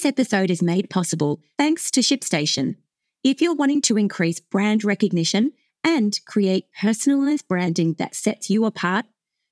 [0.00, 2.76] This episode is made possible thanks to ShipStation.
[3.22, 5.52] If you're wanting to increase brand recognition
[5.84, 9.04] and create personalized branding that sets you apart,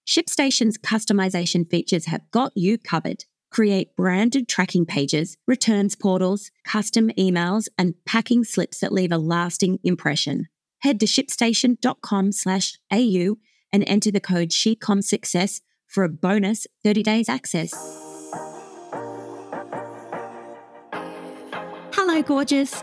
[0.06, 3.26] ShipStation's customization features have got you covered.
[3.50, 9.78] Create branded tracking pages, returns portals, custom emails, and packing slips that leave a lasting
[9.84, 10.48] impression.
[10.78, 13.36] Head to shipstation.com/au
[13.70, 18.07] and enter the code SheComSuccess for a bonus 30 days access.
[22.18, 22.82] Hello, gorgeous.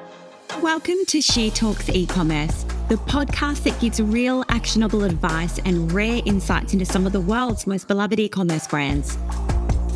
[0.62, 6.72] Welcome to She Talks e-commerce, the podcast that gives real actionable advice and rare insights
[6.72, 9.18] into some of the world's most beloved e-commerce brands.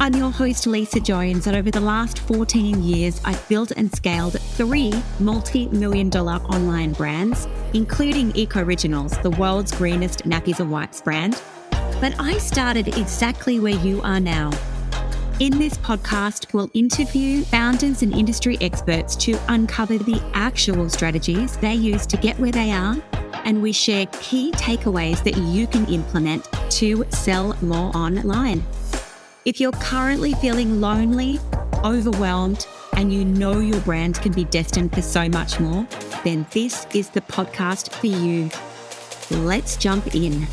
[0.01, 4.37] I'm your host, Lisa Jones, and over the last 14 years, I've built and scaled
[4.41, 11.01] three multi million dollar online brands, including Eco Originals, the world's greenest nappies and wipes
[11.01, 11.41] brand.
[12.01, 14.51] But I started exactly where you are now
[15.39, 21.73] in this podcast, we'll interview founders and industry experts to uncover the actual strategies they
[21.73, 22.97] use to get where they are,
[23.45, 28.63] and we share key takeaways that you can implement to sell more online.
[29.45, 31.39] If you're currently feeling lonely,
[31.85, 35.87] overwhelmed, and you know your brand can be destined for so much more,
[36.25, 38.49] then this is the podcast for you.
[39.45, 40.47] Let's jump in.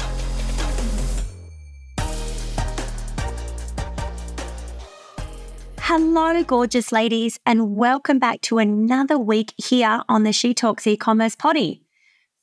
[5.89, 11.37] Hello, gorgeous ladies, and welcome back to another week here on the She Talks e-commerce
[11.37, 11.81] potty.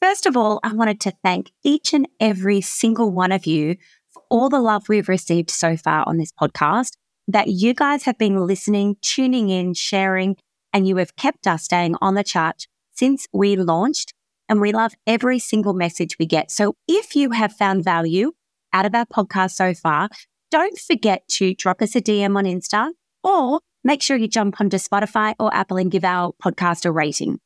[0.02, 3.76] First of all, I wanted to thank each and every single one of you
[4.12, 6.94] for all the love we've received so far on this podcast,
[7.28, 10.38] that you guys have been listening, tuning in, sharing,
[10.72, 14.14] and you have kept us staying on the chart since we launched.
[14.48, 16.50] And we love every single message we get.
[16.50, 18.32] So if you have found value
[18.72, 20.08] out of our podcast so far,
[20.50, 22.92] don't forget to drop us a DM on Insta
[23.24, 27.40] or make sure you jump onto Spotify or Apple and give our podcast a rating.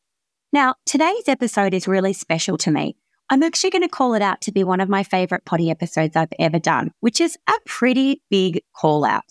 [0.54, 2.96] Now, today's episode is really special to me.
[3.30, 6.16] I'm actually going to call it out to be one of my favorite potty episodes
[6.16, 9.24] I've ever done, which is a pretty big call out.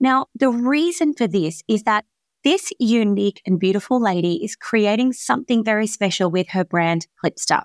[0.00, 2.04] Now, the reason for this is that
[2.44, 7.62] this unique and beautiful lady is creating something very special with her brand Klipsta.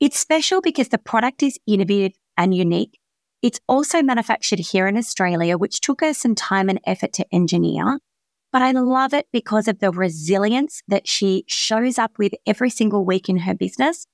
[0.00, 2.98] It's special because the product is innovative and unique.
[3.42, 7.98] It's also manufactured here in Australia, which took her some time and effort to engineer.
[8.52, 13.04] But I love it because of the resilience that she shows up with every single
[13.04, 14.06] week in her business.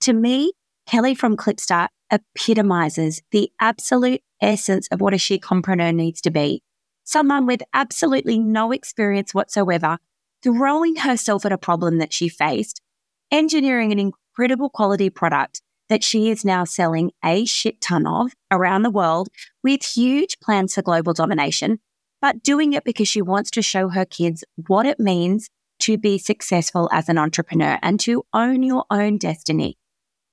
[0.00, 0.52] To me,
[0.86, 6.62] Kelly from Klipsta epitomizes the absolute essence of what a she compreneur needs to be.
[7.04, 9.98] Someone with absolutely no experience whatsoever,
[10.42, 12.82] throwing herself at a problem that she faced,
[13.30, 15.62] engineering an incredible quality product
[15.94, 19.28] that she is now selling a shit ton of around the world
[19.62, 21.78] with huge plans for global domination,
[22.20, 26.18] but doing it because she wants to show her kids what it means to be
[26.18, 29.78] successful as an entrepreneur and to own your own destiny.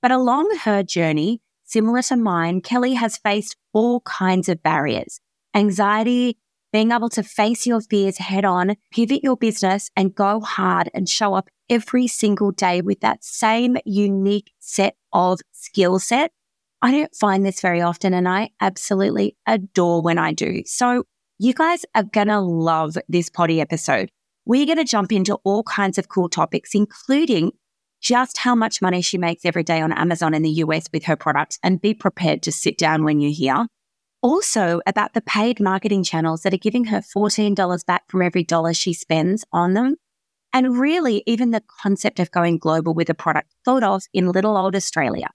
[0.02, 5.20] But along her journey, similar to mine, Kelly has faced all kinds of barriers
[5.54, 6.40] anxiety,
[6.74, 11.08] being able to face your fears head on, pivot your business and go hard and
[11.08, 16.32] show up every single day with that same unique set of skill set.
[16.82, 20.64] I don't find this very often and I absolutely adore when I do.
[20.66, 21.06] So
[21.40, 24.12] you guys are going to love this potty episode.
[24.46, 27.52] We're going to jump into all kinds of cool topics, including
[28.02, 31.16] just how much money she makes every day on Amazon in the US with her
[31.16, 33.68] products and be prepared to sit down when you hear.
[34.22, 38.74] Also about the paid marketing channels that are giving her $14 back from every dollar
[38.74, 39.96] she spends on them
[40.54, 44.58] and really even the concept of going global with a product thought of in little
[44.58, 45.30] old Australia.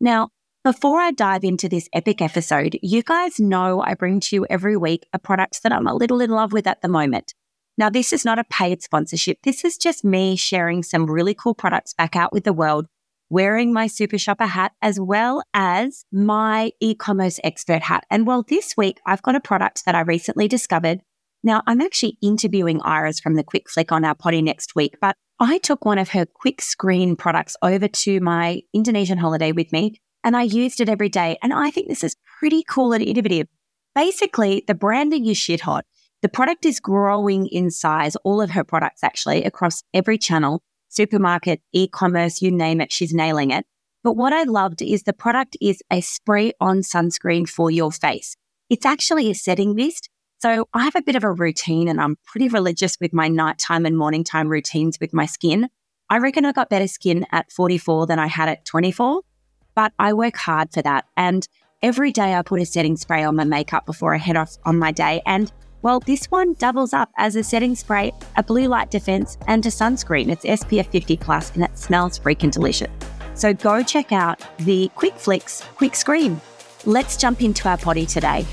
[0.00, 0.30] Now,
[0.64, 4.76] before I dive into this epic episode, you guys know I bring to you every
[4.76, 7.32] week a product that I'm a little in love with at the moment.
[7.78, 9.38] Now, this is not a paid sponsorship.
[9.44, 12.86] This is just me sharing some really cool products back out with the world,
[13.30, 18.04] wearing my super shopper hat as well as my e-commerce expert hat.
[18.10, 21.02] And well, this week I've got a product that I recently discovered
[21.42, 25.16] now, I'm actually interviewing Iris from the Quick Flick on our potty next week, but
[25.38, 30.00] I took one of her quick screen products over to my Indonesian holiday with me
[30.24, 31.38] and I used it every day.
[31.42, 33.46] And I think this is pretty cool and innovative.
[33.94, 35.84] Basically, the branding is shit hot.
[36.22, 41.60] The product is growing in size, all of her products actually across every channel, supermarket,
[41.72, 43.64] e-commerce, you name it, she's nailing it.
[44.02, 48.36] But what I loved is the product is a spray on sunscreen for your face.
[48.68, 52.16] It's actually a setting mist so I have a bit of a routine and I'm
[52.24, 55.68] pretty religious with my nighttime and morning time routines with my skin.
[56.10, 59.22] I reckon I got better skin at 44 than I had at 24,
[59.74, 61.06] but I work hard for that.
[61.16, 61.46] And
[61.82, 64.78] every day I put a setting spray on my makeup before I head off on
[64.78, 65.22] my day.
[65.26, 65.52] And
[65.82, 69.70] Well, this one doubles up as a setting spray, a blue light defense, and a
[69.70, 70.28] sunscreen.
[70.28, 72.90] It's SPF 50 plus and it smells freaking delicious.
[73.34, 76.40] So go check out the Quick Flicks Quick Screen.
[76.84, 78.44] Let's jump into our potty today.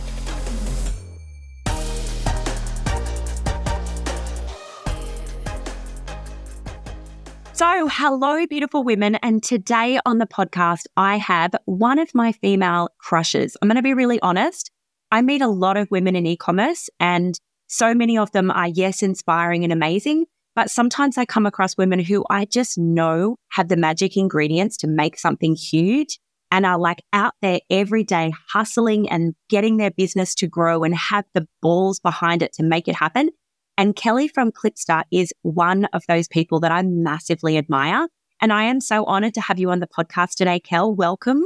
[7.55, 9.15] So, hello, beautiful women.
[9.15, 13.55] And today on the podcast, I have one of my female crushes.
[13.61, 14.71] I'm going to be really honest.
[15.09, 18.67] I meet a lot of women in e commerce, and so many of them are,
[18.67, 20.25] yes, inspiring and amazing.
[20.53, 24.87] But sometimes I come across women who I just know have the magic ingredients to
[24.87, 26.19] make something huge
[26.51, 30.93] and are like out there every day hustling and getting their business to grow and
[30.93, 33.29] have the balls behind it to make it happen.
[33.77, 38.07] And Kelly from Klipsta is one of those people that I massively admire.
[38.41, 40.93] And I am so honored to have you on the podcast today, Kel.
[40.93, 41.43] Welcome.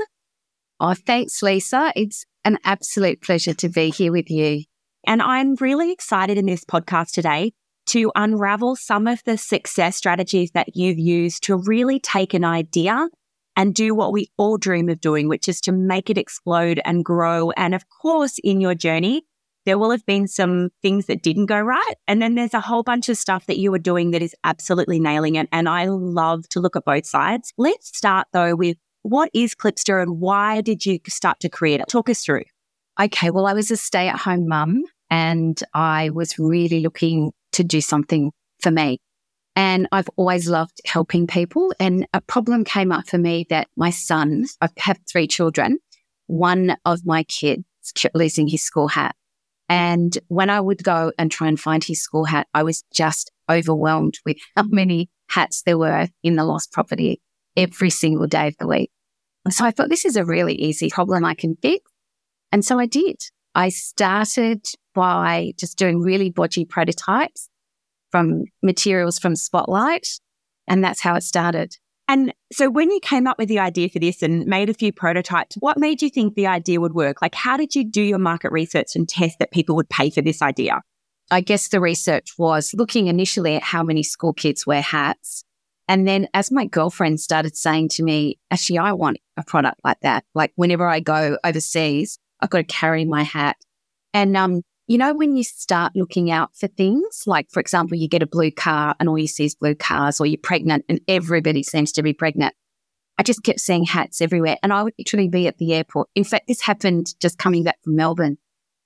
[0.79, 1.91] Oh, thanks, Lisa.
[1.95, 4.63] It's an absolute pleasure to be here with you.
[5.05, 7.53] And I'm really excited in this podcast today
[7.87, 13.07] to unravel some of the success strategies that you've used to really take an idea
[13.55, 17.03] and do what we all dream of doing, which is to make it explode and
[17.03, 17.51] grow.
[17.51, 19.23] And of course, in your journey,
[19.65, 21.95] there will have been some things that didn't go right.
[22.07, 24.99] And then there's a whole bunch of stuff that you are doing that is absolutely
[24.99, 25.47] nailing it.
[25.51, 27.53] And I love to look at both sides.
[27.57, 31.87] Let's start though with what is Klipsta and why did you start to create it?
[31.87, 32.43] Talk us through.
[32.99, 33.29] Okay.
[33.29, 37.81] Well, I was a stay at home mum and I was really looking to do
[37.81, 38.99] something for me.
[39.55, 41.73] And I've always loved helping people.
[41.79, 45.79] And a problem came up for me that my son, I have three children,
[46.27, 47.63] one of my kids
[48.13, 49.15] losing his school hat.
[49.69, 53.31] And when I would go and try and find his school hat, I was just
[53.49, 57.21] overwhelmed with how many hats there were in the lost property
[57.55, 58.91] every single day of the week.
[59.49, 61.89] So I thought this is a really easy problem I can fix.
[62.51, 63.17] And so I did.
[63.53, 67.47] I started by just doing really bodgy prototypes
[68.11, 70.07] from materials from Spotlight.
[70.67, 71.75] And that's how it started.
[72.09, 74.91] And so when you came up with the idea for this and made a few
[74.91, 77.21] prototypes, what made you think the idea would work?
[77.21, 80.23] Like, how did you do your market research and test that people would pay for
[80.23, 80.81] this idea?
[81.29, 85.43] I guess the research was looking initially at how many school kids wear hats.
[85.87, 89.99] And then as my girlfriend started saying to me, actually, I want a product like
[90.01, 90.23] that.
[90.33, 93.55] Like whenever I go overseas, I've got to carry my hat.
[94.15, 98.07] And um, you know, when you start looking out for things, like for example, you
[98.07, 100.99] get a blue car and all you see is blue cars, or you're pregnant and
[101.07, 102.55] everybody seems to be pregnant.
[103.19, 104.57] I just kept seeing hats everywhere.
[104.63, 106.09] And I would literally be at the airport.
[106.15, 108.39] In fact, this happened just coming back from Melbourne.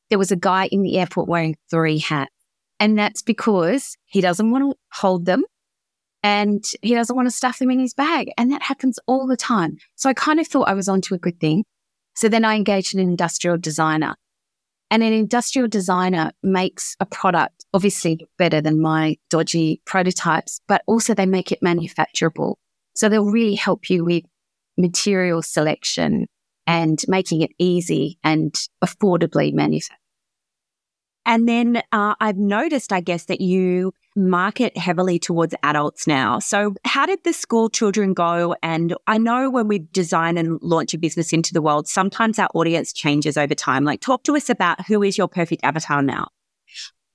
[0.10, 2.34] There was a guy in the airport wearing three hats.
[2.82, 5.46] And that's because he doesn't want to hold them
[6.22, 8.30] and he doesn't want to stuff them in his bag.
[8.38, 9.78] And that happens all the time.
[9.96, 11.64] So I kind of thought I was onto a good thing.
[12.14, 14.16] So then I engaged an industrial designer
[14.94, 21.16] and an industrial designer makes a product obviously better than my dodgy prototypes, but also
[21.16, 22.58] they make it manufacturable.
[22.94, 24.24] So they'll really help you with
[24.78, 26.28] material selection
[26.68, 28.54] and making it easy and
[28.86, 29.98] affordably manufactured.
[31.26, 36.40] And then uh, I've noticed, I guess, that you market heavily towards adults now.
[36.40, 38.56] So, how did the school children go?
[38.62, 42.50] And I know when we design and launch a business into the world, sometimes our
[42.54, 43.84] audience changes over time.
[43.84, 46.28] Like, talk to us about who is your perfect avatar now?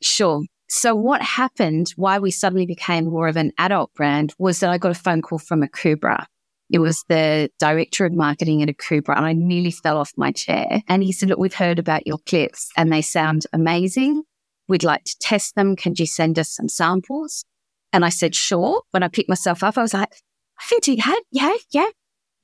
[0.02, 0.42] Sure.
[0.68, 4.78] So, what happened, why we suddenly became more of an adult brand, was that I
[4.78, 6.26] got a phone call from Akubra.
[6.70, 10.32] It was the director of marketing at a Akubra, and I nearly fell off my
[10.32, 10.82] chair.
[10.86, 14.22] And he said, Look, we've heard about your clips and they sound amazing.
[14.68, 15.76] We'd like to test them.
[15.76, 17.44] Can you send us some samples?
[17.92, 18.82] And I said, Sure.
[18.90, 20.12] When I picked myself up, I was like,
[20.60, 21.88] I think you had, yeah, yeah.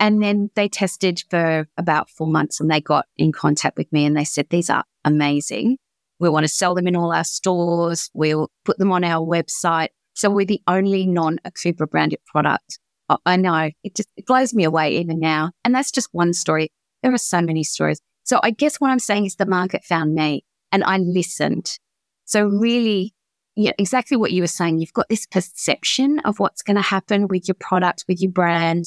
[0.00, 4.04] And then they tested for about four months and they got in contact with me
[4.04, 5.78] and they said, These are amazing.
[6.18, 8.10] We want to sell them in all our stores.
[8.14, 9.88] We'll put them on our website.
[10.14, 12.78] So we're the only non Akubra branded product
[13.08, 15.52] oh, I know it just it blows me away even now.
[15.64, 16.70] And that's just one story.
[17.02, 18.00] There are so many stories.
[18.24, 21.78] So I guess what I'm saying is the market found me and I listened.
[22.24, 23.14] So really,
[23.56, 24.78] yeah, exactly what you were saying.
[24.78, 28.86] You've got this perception of what's going to happen with your product, with your brand.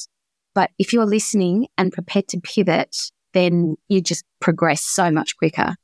[0.54, 2.96] But if you're listening and prepared to pivot,
[3.32, 5.76] then you just progress so much quicker.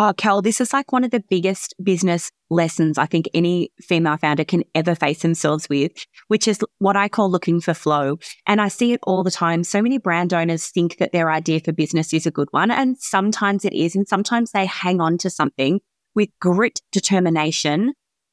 [0.00, 4.16] Oh, Kel, this is like one of the biggest business lessons I think any female
[4.16, 5.90] founder can ever face themselves with,
[6.28, 8.18] which is what I call looking for flow.
[8.46, 9.64] And I see it all the time.
[9.64, 12.70] So many brand owners think that their idea for business is a good one.
[12.70, 13.96] And sometimes it is.
[13.96, 15.80] And sometimes they hang on to something
[16.18, 17.92] with grit determination,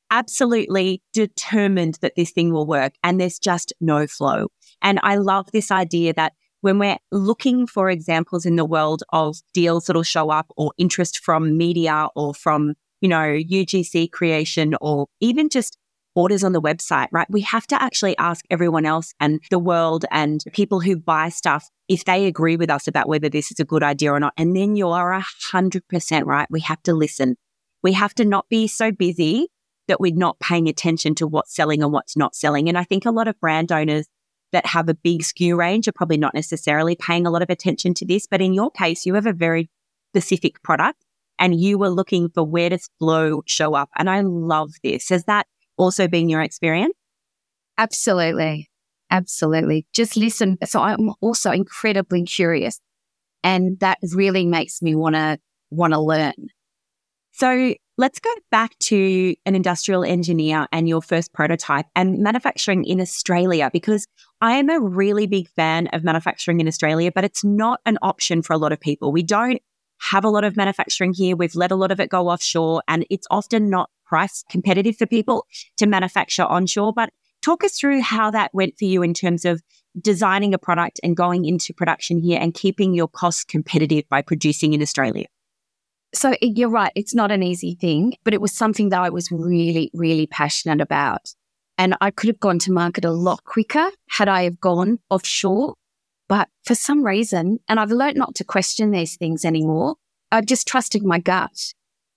[0.10, 2.94] absolutely determined that this thing will work.
[3.04, 4.48] And there's just no flow.
[4.82, 9.38] And I love this idea that when we're looking for examples in the world of
[9.54, 15.06] deals that'll show up or interest from media or from you know, UGC creation or
[15.20, 15.78] even just
[16.16, 17.28] orders on the website, right?
[17.30, 21.70] We have to actually ask everyone else and the world and people who buy stuff
[21.88, 24.34] if they agree with us about whether this is a good idea or not.
[24.38, 26.48] And then you are a hundred percent right.
[26.50, 27.36] We have to listen.
[27.86, 29.48] We have to not be so busy
[29.88, 32.68] that we're not paying attention to what's selling and what's not selling.
[32.68, 34.08] And I think a lot of brand owners
[34.54, 37.94] that have a big SKU range are probably not necessarily paying a lot of attention
[37.94, 38.26] to this.
[38.26, 39.70] But in your case, you have a very
[40.10, 41.06] specific product
[41.38, 43.92] and you were looking for where does flow show up.
[43.96, 45.10] And I love this.
[45.10, 45.46] Has that
[45.78, 46.96] also been your experience?
[47.78, 48.68] Absolutely.
[49.12, 49.86] Absolutely.
[49.94, 50.58] Just listen.
[50.66, 52.80] So I'm also incredibly curious
[53.44, 55.38] and that really makes me want to
[55.70, 56.34] want to learn.
[57.38, 63.02] So let's go back to an industrial engineer and your first prototype and manufacturing in
[63.02, 64.08] Australia, because
[64.40, 68.42] I am a really big fan of manufacturing in Australia, but it's not an option
[68.42, 69.12] for a lot of people.
[69.12, 69.62] We don't
[70.00, 71.36] have a lot of manufacturing here.
[71.36, 75.06] We've let a lot of it go offshore and it's often not price competitive for
[75.06, 76.94] people to manufacture onshore.
[76.94, 77.10] But
[77.42, 79.62] talk us through how that went for you in terms of
[80.00, 84.72] designing a product and going into production here and keeping your costs competitive by producing
[84.72, 85.26] in Australia.
[86.14, 86.92] So eh, you're right.
[86.96, 90.82] It's not an easy thing, but it was something that I was really, really passionate
[90.82, 91.34] about.
[91.78, 95.76] And I could have gone to market a lot quicker had I have gone offshore.
[96.28, 99.96] But for some reason, and I've learned not to question these things anymore,
[100.32, 101.74] I just trusted my gut.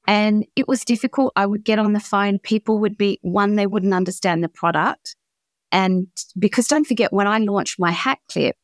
[0.07, 1.33] And it was difficult.
[1.37, 2.38] I would get on the phone.
[2.38, 5.14] People would be, one, they wouldn't understand the product.
[5.71, 6.07] And
[6.38, 8.57] because don't forget, when I launched my hat clip,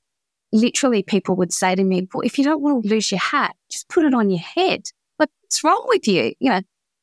[0.52, 3.54] literally people would say to me, well, if you don't want to lose your hat,
[3.70, 4.84] just put it on your head.
[5.54, 6.34] What's wrong with you?
[6.40, 6.60] You know,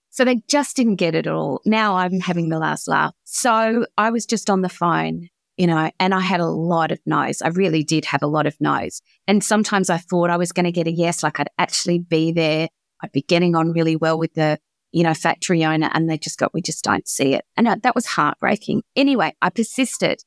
[0.09, 1.61] so they just didn't get it at all.
[1.65, 3.13] Now I'm having the last laugh.
[3.23, 6.99] So I was just on the phone, you know, and I had a lot of
[7.05, 7.41] no's.
[7.41, 9.01] I really did have a lot of no's.
[9.25, 12.33] And sometimes I thought I was going to get a yes, like I'd actually be
[12.33, 12.67] there
[13.01, 14.59] I'd be getting on really well with the,
[14.91, 17.45] you know, factory owner and they just got, we just don't see it.
[17.57, 18.83] And uh, that was heartbreaking.
[18.95, 20.21] Anyway, I persisted.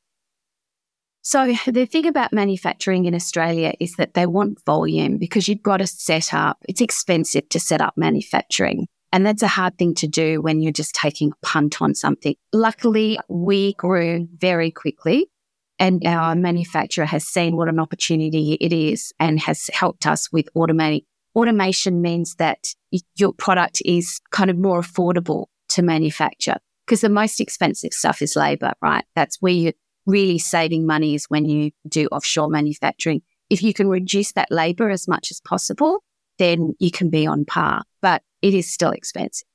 [1.26, 5.78] So the thing about manufacturing in Australia is that they want volume because you've got
[5.78, 6.58] to set up.
[6.68, 8.88] It's expensive to set up manufacturing.
[9.10, 12.34] And that's a hard thing to do when you're just taking a punt on something.
[12.52, 15.30] Luckily, we grew very quickly
[15.78, 20.48] and our manufacturer has seen what an opportunity it is and has helped us with
[20.54, 21.04] automating
[21.34, 22.74] automation means that
[23.16, 28.36] your product is kind of more affordable to manufacture because the most expensive stuff is
[28.36, 29.04] labor, right?
[29.16, 29.72] That's where you're
[30.06, 33.22] really saving money is when you do offshore manufacturing.
[33.50, 36.02] If you can reduce that labor as much as possible,
[36.38, 39.46] then you can be on par, but it is still expensive.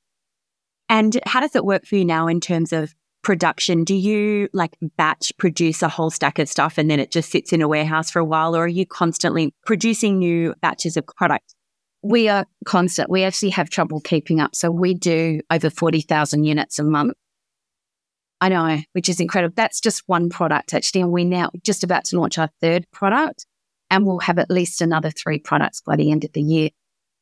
[0.88, 3.84] And how does it work for you now in terms of production?
[3.84, 7.52] Do you like batch produce a whole stack of stuff and then it just sits
[7.52, 11.54] in a warehouse for a while, or are you constantly producing new batches of product?
[12.02, 13.10] we are constant.
[13.10, 14.54] We actually have trouble keeping up.
[14.54, 17.14] So we do over 40,000 units a month.
[18.40, 19.54] I know, which is incredible.
[19.56, 21.02] That's just one product actually.
[21.02, 23.46] And we're now just about to launch our third product
[23.90, 26.70] and we'll have at least another three products by the end of the year.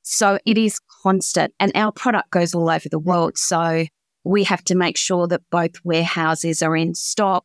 [0.03, 3.37] So it is constant and our product goes all over the world.
[3.37, 3.87] So
[4.25, 7.45] we have to make sure that both warehouses are in stock.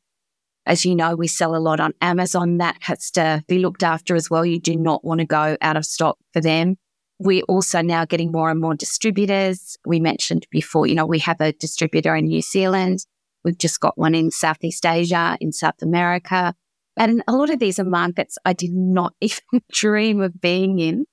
[0.65, 2.57] As you know, we sell a lot on Amazon.
[2.57, 4.45] That has to be looked after as well.
[4.45, 6.77] You do not want to go out of stock for them.
[7.19, 9.77] We're also now getting more and more distributors.
[9.85, 13.05] We mentioned before, you know, we have a distributor in New Zealand.
[13.43, 16.53] We've just got one in Southeast Asia, in South America.
[16.97, 21.05] And a lot of these are markets I did not even dream of being in.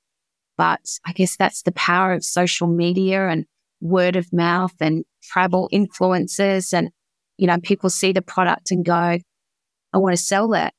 [0.56, 3.46] But I guess that's the power of social media and
[3.80, 6.74] word of mouth and travel influences.
[6.74, 6.90] And,
[7.38, 9.18] you know, people see the product and go,
[9.92, 10.74] I want to sell that.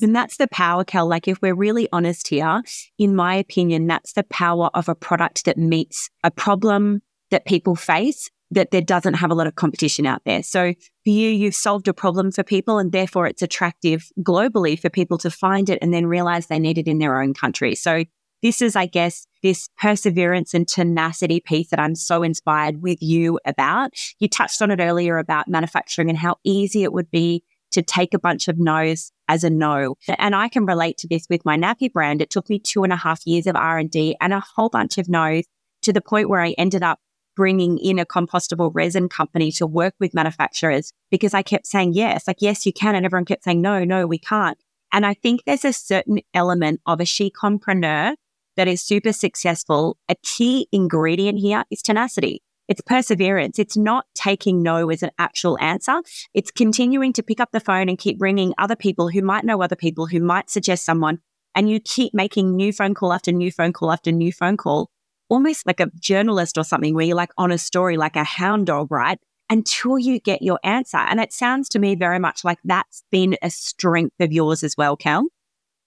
[0.00, 1.06] And that's the power, Kel.
[1.06, 2.62] Like, if we're really honest here,
[2.98, 7.76] in my opinion, that's the power of a product that meets a problem that people
[7.76, 10.42] face that there doesn't have a lot of competition out there.
[10.42, 14.88] So for you, you've solved a problem for people and therefore it's attractive globally for
[14.88, 17.74] people to find it and then realize they need it in their own country.
[17.74, 18.04] So
[18.42, 23.40] this is, I guess, this perseverance and tenacity piece that I'm so inspired with you
[23.44, 23.92] about.
[24.20, 28.14] You touched on it earlier about manufacturing and how easy it would be to take
[28.14, 29.96] a bunch of no's as a no.
[30.18, 32.22] And I can relate to this with my nappy brand.
[32.22, 35.08] It took me two and a half years of R&D and a whole bunch of
[35.08, 35.44] no's
[35.82, 37.00] to the point where I ended up
[37.36, 42.26] bringing in a compostable resin company to work with manufacturers because I kept saying yes,
[42.26, 42.94] like, yes, you can.
[42.94, 44.58] And everyone kept saying, no, no, we can't.
[44.92, 48.14] And I think there's a certain element of a she compreneur
[48.56, 49.98] that is super successful.
[50.08, 52.42] A key ingredient here is tenacity.
[52.68, 53.58] It's perseverance.
[53.58, 56.02] It's not taking no as an actual answer.
[56.34, 59.62] It's continuing to pick up the phone and keep ringing other people who might know
[59.62, 61.18] other people who might suggest someone.
[61.54, 64.90] And you keep making new phone call after new phone call after new phone call
[65.28, 68.66] almost like a journalist or something where you're like on a story like a hound
[68.66, 69.18] dog, right?
[69.48, 70.98] Until you get your answer.
[70.98, 74.76] And it sounds to me very much like that's been a strength of yours as
[74.76, 75.26] well, Kel.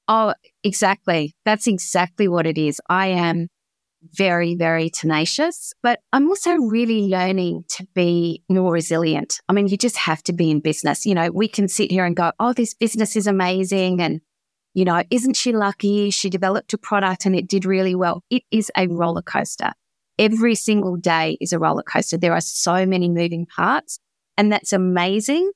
[0.08, 1.36] Oh, exactly.
[1.46, 2.82] That's exactly what it is.
[2.90, 3.48] I am
[4.14, 9.42] very, very tenacious, but I'm also really learning to be more resilient.
[9.50, 11.06] I mean, you just have to be in business.
[11.06, 14.02] You know, we can sit here and go, oh, this business is amazing.
[14.02, 14.22] And,
[14.74, 16.10] you know, isn't she lucky?
[16.10, 18.24] She developed a product and it did really well.
[18.30, 19.72] It is a roller coaster.
[20.18, 22.18] Every single day is a roller coaster.
[22.18, 24.00] There are so many moving parts
[24.38, 25.52] and that's amazing.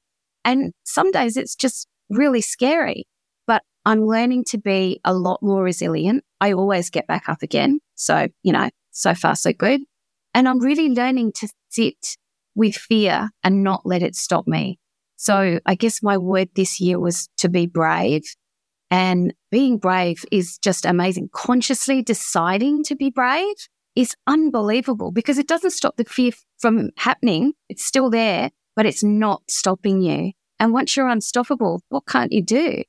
[0.46, 3.06] And some days it's just really scary,
[3.48, 6.24] but I'm learning to be a lot more resilient.
[6.42, 7.80] I always get back up again.
[7.96, 9.82] So, you know, so far, so good.
[10.34, 12.18] And I'm really learning to sit
[12.56, 14.80] with fear and not let it stop me.
[15.16, 18.24] So I guess my word this year was to be brave.
[18.94, 21.32] And being brave is just amazing.
[21.34, 23.56] Consciously deciding to be brave
[23.96, 27.54] is unbelievable because it doesn't stop the fear from happening.
[27.70, 30.34] It's still there, but it's not stopping you.
[30.60, 32.84] And once you're unstoppable, what can't you do?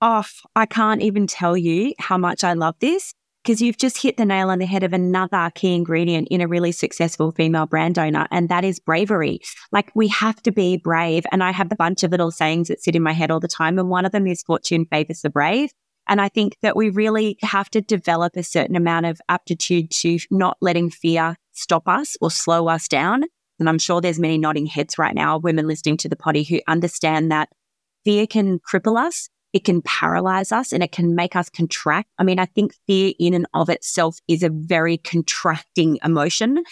[0.00, 0.24] Oh,
[0.56, 4.24] I can't even tell you how much I love this because you've just hit the
[4.24, 8.26] nail on the head of another key ingredient in a really successful female brand owner,
[8.30, 9.40] and that is bravery.
[9.72, 11.24] Like we have to be brave.
[11.32, 13.48] And I have a bunch of little sayings that sit in my head all the
[13.48, 13.78] time.
[13.78, 15.70] And one of them is fortune favors the brave.
[16.08, 20.18] And I think that we really have to develop a certain amount of aptitude to
[20.30, 23.24] not letting fear stop us or slow us down.
[23.58, 26.60] And I'm sure there's many nodding heads right now, women listening to the potty who
[26.66, 27.48] understand that
[28.04, 32.08] fear can cripple us it can paralyze us and it can make us contract.
[32.18, 36.62] I mean, I think fear in and of itself is a very contracting emotion.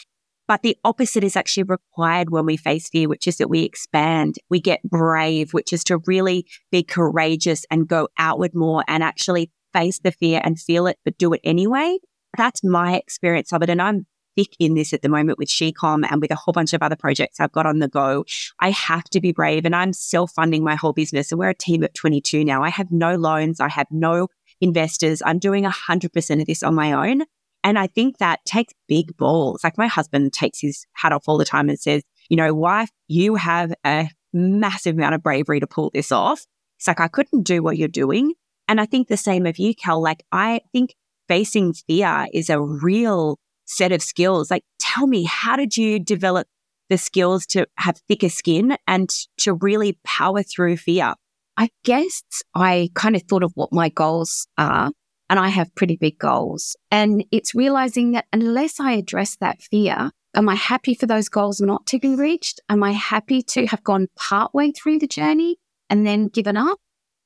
[0.49, 4.35] But the opposite is actually required when we face fear, which is that we expand,
[4.49, 9.53] we get brave, which is to really be courageous and go outward more and actually
[9.73, 11.99] face the fear and feel it, but do it anyway.
[12.37, 13.71] That's my experience of it.
[13.71, 14.07] And I'm
[14.37, 16.97] thick in this at the moment with SheCom and with a whole bunch of other
[16.97, 18.25] projects I've got on the go.
[18.61, 21.31] I have to be brave and I'm self funding my whole business.
[21.31, 22.63] And we're a team of 22 now.
[22.63, 23.61] I have no loans.
[23.61, 24.29] I have no
[24.61, 25.23] investors.
[25.25, 27.23] I'm doing 100% of this on my own.
[27.63, 29.63] And I think that takes big balls.
[29.63, 32.91] Like my husband takes his hat off all the time and says, you know, wife,
[33.09, 36.47] you have a massive amount of bravery to pull this off.
[36.79, 38.33] It's like, I couldn't do what you're doing.
[38.69, 40.01] And I think the same of you, Kel.
[40.01, 40.95] Like, I think
[41.29, 43.39] facing fear is a real
[43.71, 44.51] set of skills.
[44.51, 46.49] Like, tell me, how did you develop
[46.89, 51.15] the skills to have thicker skin and to really power through fear?
[51.57, 52.23] I guess
[52.55, 54.91] I kind of thought of what my goals are,
[55.29, 56.77] and I have pretty big goals.
[56.91, 61.61] And it's realizing that unless I address that fear, am I happy for those goals
[61.61, 62.61] not to be reached?
[62.69, 65.57] Am I happy to have gone partway through the journey
[65.89, 66.79] and then given up?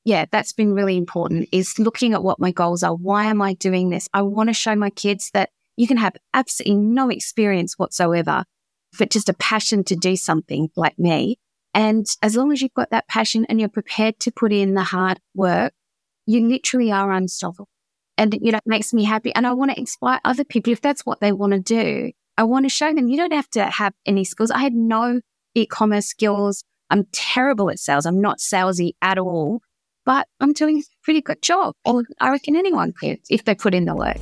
[0.03, 2.93] Yeah, that's been really important is looking at what my goals are.
[2.93, 4.07] Why am I doing this?
[4.13, 8.45] I want to show my kids that you can have absolutely no experience whatsoever,
[8.97, 11.37] but just a passion to do something like me.
[11.73, 14.83] And as long as you've got that passion and you're prepared to put in the
[14.83, 15.73] hard work,
[16.25, 17.67] you literally are unstoppable.
[18.17, 19.35] And, you know, it makes me happy.
[19.35, 22.11] And I want to inspire other people if that's what they want to do.
[22.37, 24.51] I want to show them you don't have to have any skills.
[24.51, 25.19] I had no
[25.53, 26.63] e-commerce skills.
[26.89, 28.05] I'm terrible at sales.
[28.05, 29.59] I'm not salesy at all,
[30.05, 31.75] but I'm doing a pretty good job.
[31.85, 34.17] I reckon anyone could if they put in the work.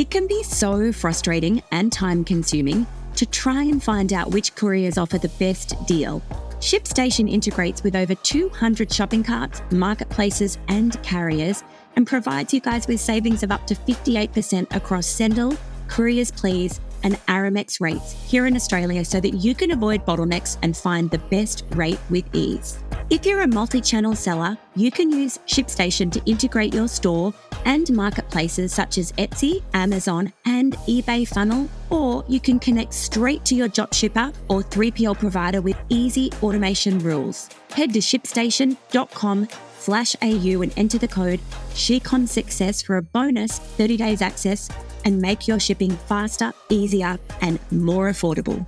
[0.00, 2.86] It can be so frustrating and time consuming
[3.16, 6.22] to try and find out which couriers offer the best deal.
[6.60, 11.62] ShipStation integrates with over 200 shopping carts, marketplaces, and carriers
[11.96, 15.54] and provides you guys with savings of up to 58% across Sendle,
[15.88, 20.76] Couriers Please, and Aramex rates here in Australia so that you can avoid bottlenecks and
[20.76, 22.78] find the best rate with ease.
[23.10, 27.34] If you're a multi channel seller, you can use ShipStation to integrate your store
[27.64, 33.54] and marketplaces such as Etsy, Amazon, and eBay funnel, or you can connect straight to
[33.56, 37.48] your dropshipper or 3PL provider with easy automation rules.
[37.70, 39.48] Head to shipstation.com
[39.80, 41.40] slash AU and enter the code
[41.72, 44.68] SheComSuccess for a bonus 30 days access
[45.04, 48.64] and make your shipping faster, easier, and more affordable.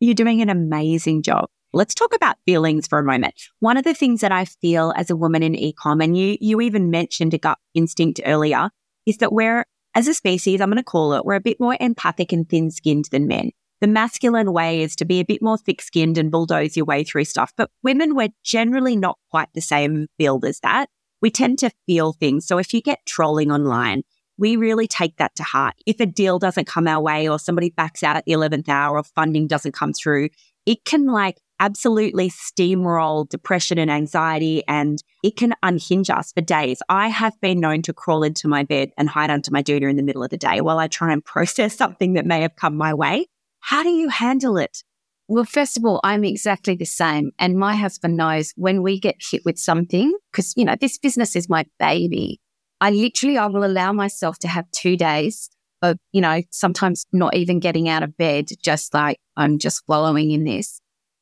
[0.00, 1.50] You're doing an amazing job.
[1.72, 3.34] Let's talk about feelings for a moment.
[3.60, 6.60] One of the things that I feel as a woman in ecom, and you, you
[6.62, 8.70] even mentioned a gut instinct earlier,
[9.06, 11.76] is that we're, as a species, I'm going to call it, we're a bit more
[11.78, 13.50] empathic and thin skinned than men.
[13.80, 17.02] The masculine way is to be a bit more thick skinned and bulldoze your way
[17.02, 17.52] through stuff.
[17.56, 20.90] But women, we're generally not quite the same build as that.
[21.22, 22.46] We tend to feel things.
[22.46, 24.02] So if you get trolling online,
[24.36, 25.74] we really take that to heart.
[25.86, 28.96] If a deal doesn't come our way or somebody backs out at the 11th hour
[28.96, 30.30] or funding doesn't come through,
[30.66, 36.82] it can like absolutely steamroll depression and anxiety and it can unhinge us for days.
[36.88, 39.96] I have been known to crawl into my bed and hide under my doona in
[39.96, 42.76] the middle of the day while I try and process something that may have come
[42.76, 43.26] my way.
[43.60, 44.82] How do you handle it?
[45.28, 47.30] Well, first of all, I'm exactly the same.
[47.38, 51.36] And my husband knows when we get hit with something, because, you know, this business
[51.36, 52.40] is my baby.
[52.80, 55.50] I literally, I will allow myself to have two days
[55.82, 60.30] of, you know, sometimes not even getting out of bed, just like I'm just wallowing
[60.30, 60.80] in this.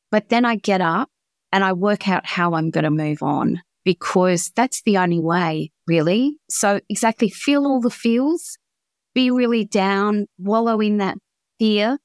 [0.09, 1.09] But then I get up
[1.51, 5.71] and I work out how I'm going to move on because that's the only way,
[5.87, 6.37] really.
[6.49, 8.57] So, exactly feel all the feels,
[9.13, 11.17] be really down, wallow in that
[11.59, 11.99] fear,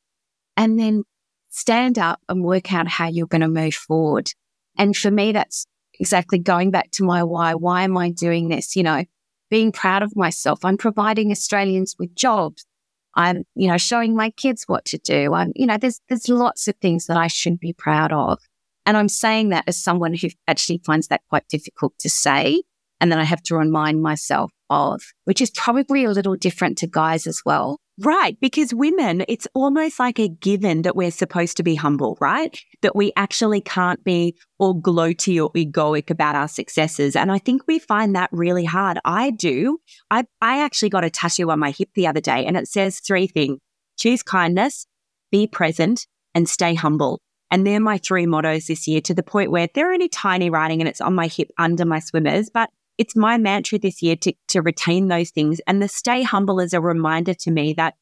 [0.57, 1.05] and then
[1.51, 4.31] stand up and work out how you're going to move forward.
[4.77, 5.67] And for me, that's
[6.01, 7.55] exactly going back to my why.
[7.55, 8.75] Why am I doing this?
[8.75, 9.05] You know,
[9.51, 10.65] being proud of myself.
[10.65, 12.67] I'm providing Australians with jobs.
[13.15, 15.35] I'm, you know, showing my kids what to do.
[15.35, 18.41] I'm, you know, there's, there's lots of things that I should be proud of.
[18.87, 22.63] And I'm saying that as someone who actually finds that quite difficult to say.
[23.01, 26.87] And then I have to remind myself of, which is probably a little different to
[26.87, 27.79] guys as well.
[27.99, 28.37] Right.
[28.41, 32.59] Because women, it's almost like a given that we're supposed to be humble, right?
[32.83, 37.15] That we actually can't be all gloaty or egoic about our successes.
[37.15, 38.99] And I think we find that really hard.
[39.05, 39.79] I do.
[40.11, 42.99] I, I actually got a tattoo on my hip the other day and it says
[42.99, 43.59] three things
[43.97, 44.89] choose kindness,
[45.31, 47.21] be present, and stay humble.
[47.53, 50.81] And they're my three mottos this year to the point where they're only tiny writing
[50.81, 54.33] and it's on my hip under my swimmers, but it's my mantra this year to,
[54.49, 55.61] to retain those things.
[55.67, 57.95] And the stay humble is a reminder to me that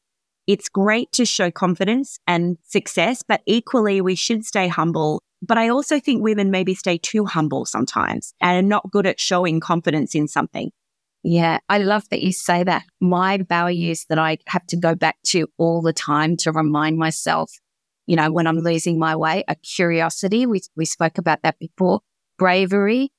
[0.45, 5.23] it's great to show confidence and success, but equally we should stay humble.
[5.41, 9.19] But I also think women maybe stay too humble sometimes and are not good at
[9.19, 10.71] showing confidence in something.
[11.23, 12.83] Yeah, I love that you say that.
[12.99, 17.51] My values that I have to go back to all the time to remind myself,
[18.05, 20.45] you know, when I'm losing my way, a curiosity.
[20.45, 22.01] We, we spoke about that before.
[22.37, 23.13] Bravery,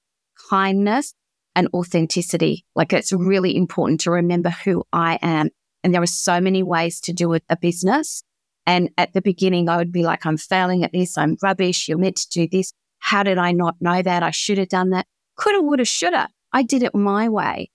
[0.50, 1.14] kindness,
[1.55, 2.64] and authenticity.
[2.75, 5.51] Like it's really important to remember who I am.
[5.83, 8.23] And there are so many ways to do a business.
[8.67, 11.19] And at the beginning, I would be like, I'm failing at this.
[11.19, 11.88] I'm rubbish.
[11.88, 12.73] You're meant to do this.
[12.99, 14.23] How did I not know that?
[14.23, 15.07] I should have done that.
[15.37, 16.29] Coulda, woulda, shoulda.
[16.53, 17.71] I did it my way.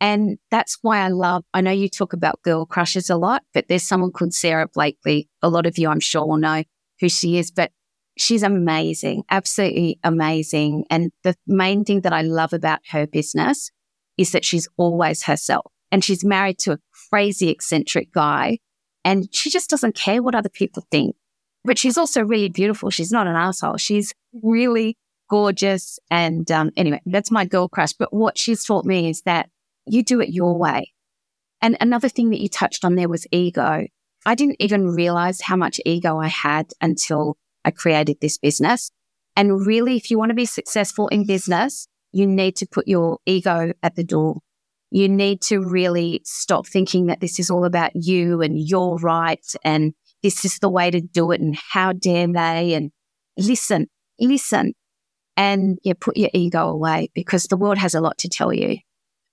[0.00, 3.68] And that's why I love, I know you talk about girl crushes a lot, but
[3.68, 5.28] there's someone called Sara Blakely.
[5.40, 6.64] A lot of you, I'm sure, will know
[7.00, 7.70] who she is, but
[8.16, 10.84] she's amazing, absolutely amazing.
[10.90, 13.70] And the main thing that I love about her business
[14.16, 16.78] is that she's always herself and she's married to a
[17.10, 18.58] crazy eccentric guy
[19.04, 21.16] and she just doesn't care what other people think.
[21.64, 22.90] But she's also really beautiful.
[22.90, 23.78] She's not an asshole.
[23.78, 24.96] She's really
[25.30, 25.98] gorgeous.
[26.10, 27.94] And um, anyway, that's my girl crush.
[27.94, 29.48] But what she's taught me is that
[29.86, 30.92] you do it your way.
[31.62, 33.86] And another thing that you touched on there was ego.
[34.26, 38.90] I didn't even realize how much ego I had until I created this business.
[39.36, 43.18] And really, if you want to be successful in business, you need to put your
[43.26, 44.38] ego at the door.
[44.90, 49.56] You need to really stop thinking that this is all about you and your rights
[49.64, 52.92] and this is the way to do it and how dare they and
[53.36, 53.88] listen,
[54.20, 54.74] listen
[55.36, 58.78] and yeah, put your ego away because the world has a lot to tell you.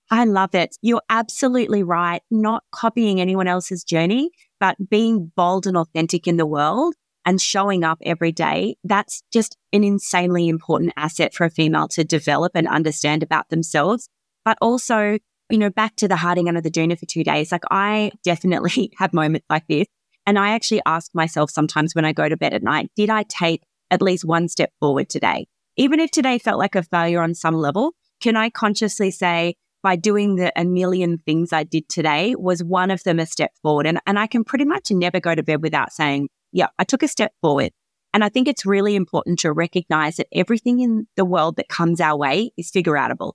[0.10, 0.76] I love it.
[0.82, 2.22] You're absolutely right.
[2.32, 7.84] Not copying anyone else's journey, but being bold and authentic in the world and showing
[7.84, 12.68] up every day, that's just an insanely important asset for a female to develop and
[12.68, 14.10] understand about themselves.
[14.44, 17.64] But also, you know, back to the hiding under the doona for two days, like
[17.70, 19.88] I definitely have moments like this.
[20.26, 23.24] And I actually ask myself sometimes when I go to bed at night, did I
[23.24, 25.48] take at least one step forward today?
[25.78, 29.96] Even if today felt like a failure on some level, can I consciously say, by
[29.96, 33.88] doing the a million things I did today was one of them a step forward.
[33.88, 37.04] And, and I can pretty much never go to bed without saying, yeah, I took
[37.04, 37.72] a step forward.
[38.14, 42.02] And I think it's really important to recognize that everything in the world that comes
[42.02, 43.34] our way is figure outable.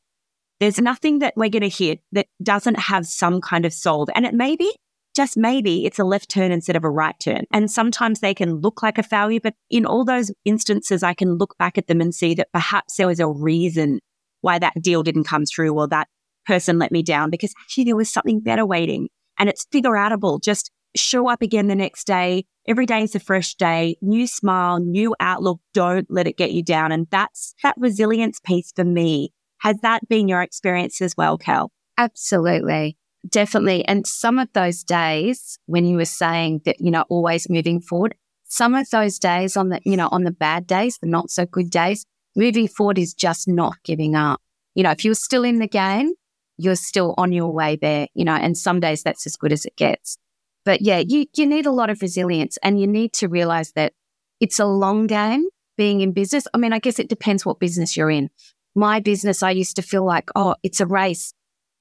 [0.60, 4.08] There's nothing that we're going to hit that doesn't have some kind of solve.
[4.14, 4.74] And it may be,
[5.14, 7.44] just maybe, it's a left turn instead of a right turn.
[7.52, 11.34] And sometimes they can look like a failure, but in all those instances, I can
[11.34, 14.00] look back at them and see that perhaps there was a reason
[14.42, 16.08] why that deal didn't come through or that
[16.46, 19.08] person let me down because actually there was something better waiting.
[19.38, 20.42] And it's figure outable.
[20.42, 22.44] Just show up again the next day.
[22.66, 25.60] Every day is a fresh day, new smile, new outlook.
[25.72, 26.92] Don't let it get you down.
[26.92, 29.32] And that's that resilience piece for me.
[29.58, 31.70] Has that been your experience as well, Cal?
[31.98, 32.96] Absolutely.
[33.28, 33.84] Definitely.
[33.86, 38.14] And some of those days when you were saying that, you know, always moving forward,
[38.44, 41.46] some of those days on the, you know, on the bad days, the not so
[41.46, 42.04] good days,
[42.36, 44.40] moving forward is just not giving up.
[44.74, 46.12] You know, if you're still in the game,
[46.58, 49.64] you're still on your way there, you know, and some days that's as good as
[49.64, 50.18] it gets.
[50.66, 53.94] But yeah, you, you need a lot of resilience and you need to realize that
[54.40, 55.46] it's a long game.
[55.76, 56.46] being in business.
[56.54, 58.30] I mean, I guess it depends what business you're in.
[58.74, 61.32] My business, I used to feel like, oh, it's a race.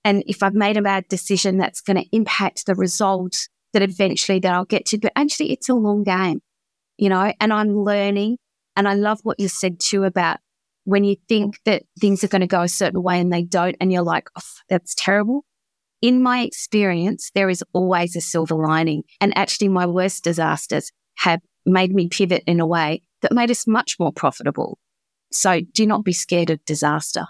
[0.04, 3.36] And if I've made a bad decision, that's going to impact the result
[3.74, 4.98] that eventually that I'll get to.
[4.98, 6.42] But actually, it's a long game,
[6.98, 8.38] you know, and I'm learning.
[8.76, 10.38] And I love what you said too about
[10.84, 13.76] when you think that things are going to go a certain way and they don't,
[13.82, 15.44] and you're like, oh, that's terrible.
[16.02, 19.04] In my experience, there is always a silver lining.
[19.20, 23.66] And actually, my worst disasters have made me pivot in a way that made us
[23.66, 24.78] much more profitable.
[25.32, 27.26] So do not be scared of disaster.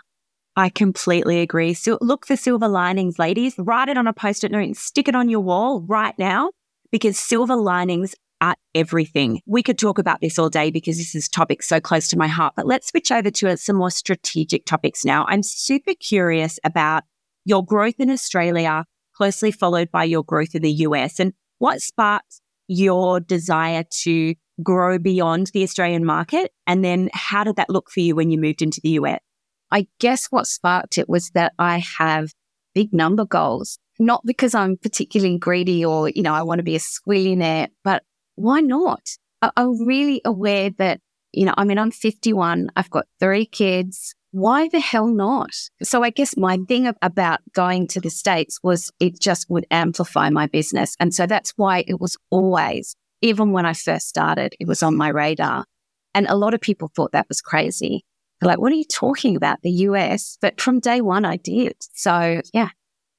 [0.58, 1.73] I completely agree.
[1.73, 3.56] So look for silver linings, ladies.
[3.58, 6.51] Write it on a post-it note and stick it on your wall right now
[6.91, 9.41] because silver linings are everything.
[9.45, 12.28] We could talk about this all day because this is topic so close to my
[12.28, 15.25] heart, but let's switch over to some more strategic topics now.
[15.28, 17.04] I'm super curious about
[17.45, 22.41] your growth in Australia, closely followed by your growth in the US and what sparked
[22.67, 26.51] your desire to grow beyond the Australian market?
[26.67, 29.19] And then how did that look for you when you moved into the US?
[29.71, 32.31] I guess what sparked it was that I have
[32.73, 36.75] big number goals, not because I'm particularly greedy or, you know, I want to be
[36.75, 38.03] a squillionaire, but
[38.36, 39.01] why not?
[39.41, 40.99] I- I'm really aware that,
[41.31, 44.15] you know, I mean, I'm 51, I've got three kids.
[44.36, 45.56] Why the hell not?
[45.82, 50.30] So I guess my thing about going to the States was it just would amplify
[50.30, 50.93] my business.
[51.00, 54.98] And so that's why it was always, even when I first started, it was on
[54.98, 55.63] my radar.
[56.13, 58.04] And a lot of people thought that was crazy.
[58.41, 59.62] They're like, what are you talking about?
[59.62, 60.38] The US?
[60.41, 61.78] But from day one, I did.
[61.93, 62.71] So yeah.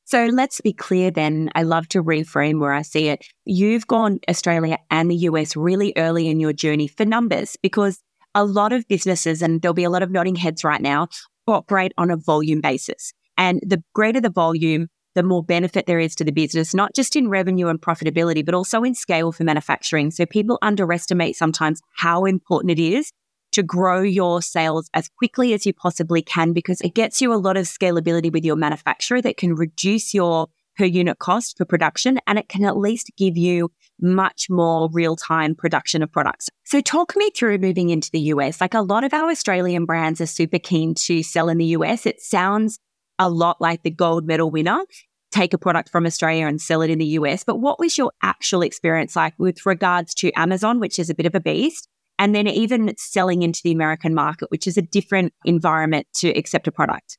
[0.05, 1.48] So let's be clear then.
[1.55, 3.26] I love to reframe where I see it.
[3.46, 8.02] You've gone Australia and the US really early in your journey for numbers because
[8.37, 11.09] a lot of businesses, and there'll be a lot of nodding heads right now,
[11.49, 13.12] operate on a volume basis.
[13.38, 17.16] And the greater the volume, the more benefit there is to the business, not just
[17.16, 20.11] in revenue and profitability, but also in scale for manufacturing.
[20.11, 23.11] So people underestimate sometimes how important it is
[23.53, 27.37] to grow your sales as quickly as you possibly can because it gets you a
[27.37, 32.20] lot of scalability with your manufacturer that can reduce your per unit cost for production
[32.27, 36.48] and it can at least give you much more real time production of products.
[36.64, 38.61] So talk me through moving into the US.
[38.61, 42.06] Like a lot of our Australian brands are super keen to sell in the US.
[42.06, 42.78] It sounds
[43.18, 44.85] a lot like the gold medal winner.
[45.32, 47.44] Take a product from Australia and sell it in the US.
[47.44, 51.26] But what was your actual experience like with regards to Amazon, which is a bit
[51.26, 51.88] of a beast?
[52.18, 56.66] and then even selling into the American market, which is a different environment to accept
[56.66, 57.18] a product.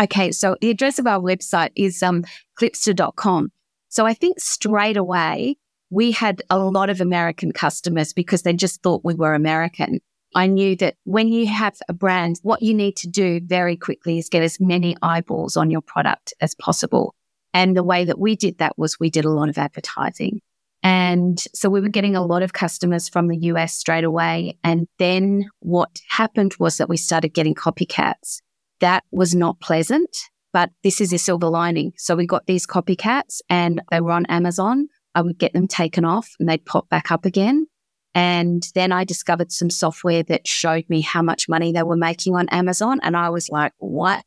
[0.00, 2.24] Okay, so the address of our website is um,
[2.60, 3.50] klipsta.com.
[3.88, 5.56] So I think straight away
[5.94, 10.00] we had a lot of American customers because they just thought we were American.
[10.34, 14.18] I knew that when you have a brand, what you need to do very quickly
[14.18, 17.14] is get as many eyeballs on your product as possible.
[17.52, 20.40] And the way that we did that was we did a lot of advertising.
[20.82, 24.58] And so we were getting a lot of customers from the US straight away.
[24.64, 28.40] And then what happened was that we started getting copycats.
[28.80, 30.10] That was not pleasant,
[30.52, 31.92] but this is a silver lining.
[31.96, 34.88] So we got these copycats and they were on Amazon.
[35.14, 37.66] I would get them taken off and they'd pop back up again.
[38.14, 42.36] And then I discovered some software that showed me how much money they were making
[42.36, 43.00] on Amazon.
[43.02, 44.24] And I was like, what?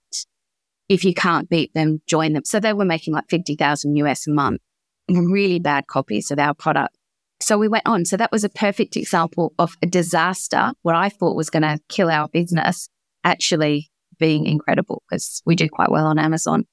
[0.89, 2.45] If you can't beat them, join them.
[2.45, 4.62] So they were making like 50,000 US a month
[5.10, 6.97] really bad copies of our product.
[7.39, 8.06] So we went on.
[8.06, 11.80] So that was a perfect example of a disaster, what I thought was going to
[11.88, 12.89] kill our business,
[13.23, 16.65] actually being incredible because we do quite well on Amazon.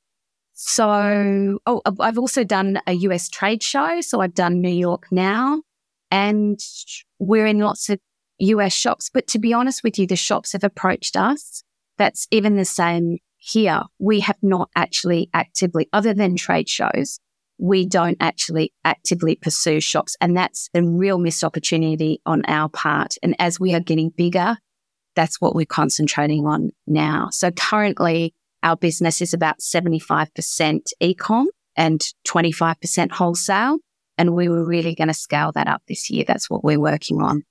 [0.55, 4.01] So, oh, I've also done a US trade show.
[4.01, 5.63] So I've done New York now
[6.11, 6.59] and
[7.19, 7.99] we're in lots of
[8.39, 9.11] US shops.
[9.13, 11.65] But to be honest with you, the shops have approached us.
[11.99, 13.83] That's even the same here.
[13.99, 17.19] We have not actually actively, other than trade shows,
[17.59, 20.17] we don't actually actively pursue shops.
[20.21, 23.17] And that's a real missed opportunity on our part.
[23.23, 24.57] And as we are getting bigger,
[25.17, 27.29] that's what we're concentrating on now.
[27.31, 28.35] So currently
[28.65, 30.29] our business is about 75%
[31.01, 31.45] ecom
[31.77, 33.79] and 25% wholesale.
[34.17, 36.25] And we were really going to scale that up this year.
[36.27, 37.43] That's what we're working on.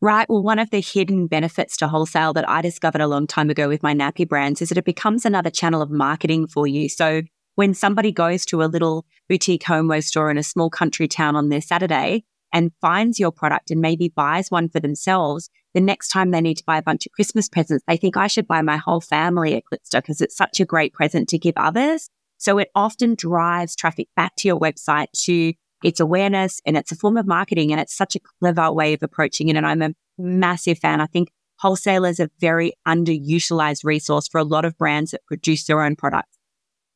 [0.00, 0.28] Right.
[0.28, 3.68] Well, one of the hidden benefits to wholesale that I discovered a long time ago
[3.68, 6.88] with my nappy brands is that it becomes another channel of marketing for you.
[6.88, 7.22] So
[7.54, 11.50] when somebody goes to a little boutique homeware store in a small country town on
[11.50, 16.30] their Saturday and finds your product and maybe buys one for themselves, the next time
[16.30, 18.76] they need to buy a bunch of Christmas presents, they think I should buy my
[18.76, 22.08] whole family a Klipsta because it's such a great present to give others.
[22.38, 26.96] So it often drives traffic back to your website to its awareness and it's a
[26.96, 29.56] form of marketing and it's such a clever way of approaching it.
[29.56, 31.00] And I'm a massive fan.
[31.00, 35.82] I think wholesalers are very underutilized resource for a lot of brands that produce their
[35.82, 36.36] own products.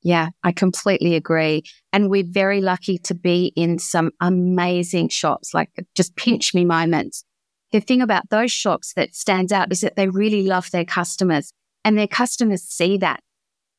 [0.02, 1.64] Yeah, I completely agree.
[1.92, 7.24] And we're very lucky to be in some amazing shops, like just pinch me moments.
[7.72, 11.52] The thing about those shops that stands out is that they really love their customers
[11.84, 13.20] and their customers see that.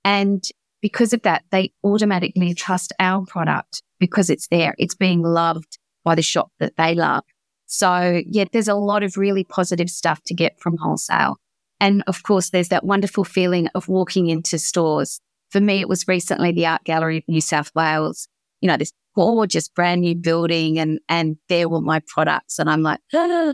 [0.04, 0.43] And
[0.82, 4.76] because of that, they automatically trust our product because it's there.
[4.78, 7.23] It's being loved by the shop that they love.
[7.65, 11.38] So yeah, there's a lot of really positive stuff to get from wholesale.
[11.80, 15.19] And of course, there's that wonderful feeling of walking into stores.
[15.50, 18.28] For me, it was recently the Art Gallery of New South Wales.
[18.62, 22.58] You know, this gorgeous brand new building and, and there were my products.
[22.58, 23.54] And I'm like, ah.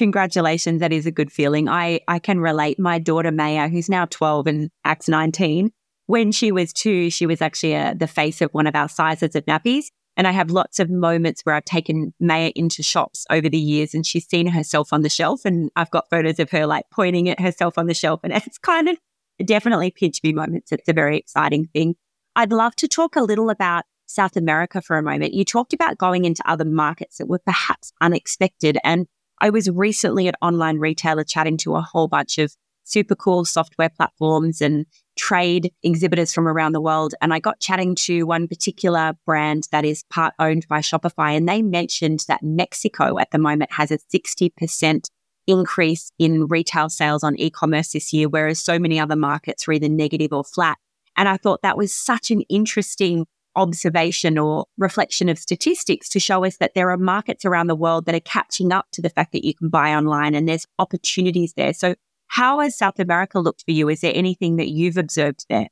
[0.00, 0.80] Congratulations.
[0.80, 1.68] That is a good feeling.
[1.68, 2.78] I, I can relate.
[2.78, 5.70] My daughter, Maya, who's now 12 and acts 19,
[6.06, 8.88] when she was two, she was actually a, uh, the face of one of our
[8.88, 9.88] sizes of nappies.
[10.16, 13.92] And I have lots of moments where I've taken Maya into shops over the years
[13.92, 15.44] and she's seen herself on the shelf.
[15.44, 18.20] And I've got photos of her like pointing at herself on the shelf.
[18.24, 18.96] And it's kind of
[19.44, 20.72] definitely pinch me moments.
[20.72, 21.94] It's a very exciting thing.
[22.36, 25.34] I'd love to talk a little about South America for a moment.
[25.34, 28.78] You talked about going into other markets that were perhaps unexpected.
[28.82, 29.06] And
[29.40, 33.88] I was recently at online retailer chatting to a whole bunch of super cool software
[33.88, 34.84] platforms and
[35.16, 37.14] trade exhibitors from around the world.
[37.20, 41.36] And I got chatting to one particular brand that is part owned by Shopify.
[41.36, 45.08] And they mentioned that Mexico at the moment has a 60%
[45.46, 49.88] increase in retail sales on e-commerce this year, whereas so many other markets are either
[49.88, 50.78] negative or flat.
[51.16, 53.26] And I thought that was such an interesting
[53.60, 58.06] observation or reflection of statistics to show us that there are markets around the world
[58.06, 61.52] that are catching up to the fact that you can buy online and there's opportunities
[61.54, 61.74] there.
[61.74, 61.94] So
[62.28, 63.88] how has South America looked for you?
[63.88, 65.68] Is there anything that you've observed there?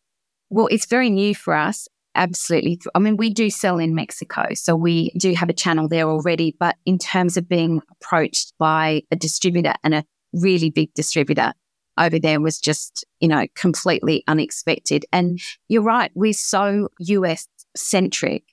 [0.51, 1.89] Well, it's very new for us.
[2.15, 2.81] Absolutely.
[2.95, 6.57] I mean, we do sell in Mexico, so we do have a channel there already.
[6.59, 11.53] But in terms of being approached by a distributor and a really big distributor
[11.99, 15.05] over there was just, you know, completely unexpected.
[15.13, 18.45] And you're right, we're so US centric.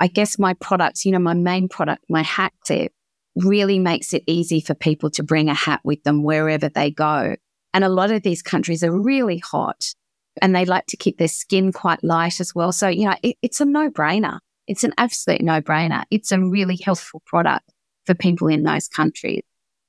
[0.00, 2.92] I guess my products, you know, my main product, my hat clip,
[3.36, 7.36] really makes it easy for people to bring a hat with them wherever they go.
[7.72, 9.94] And a lot of these countries are really hot
[10.40, 12.72] and they like to keep their skin quite light as well.
[12.72, 14.38] So, you know, it, it's a no brainer.
[14.66, 16.04] It's an absolute no brainer.
[16.10, 17.70] It's a really healthful product
[18.06, 19.42] for people in those countries.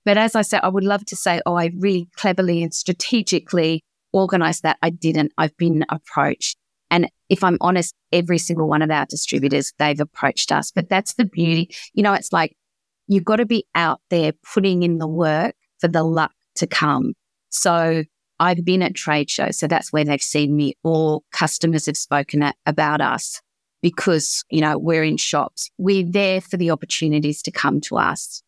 [0.03, 3.83] But as I said, I would love to say, oh, I really cleverly and strategically
[4.13, 4.77] organized that.
[4.81, 5.33] I didn't.
[5.37, 6.57] I've been approached.
[6.91, 10.71] And if I'm honest, every single one of our distributors, they've approached us.
[10.71, 11.75] But that's the beauty.
[11.93, 12.55] You know, it's like
[13.07, 17.13] you've got to be out there putting in the work for the luck to come.
[17.49, 18.03] So
[18.39, 19.57] I've been at trade shows.
[19.57, 23.41] So that's where they've seen me All customers have spoken at, about us
[23.81, 25.69] because, you know, we're in shops.
[25.77, 28.41] We're there for the opportunities to come to us.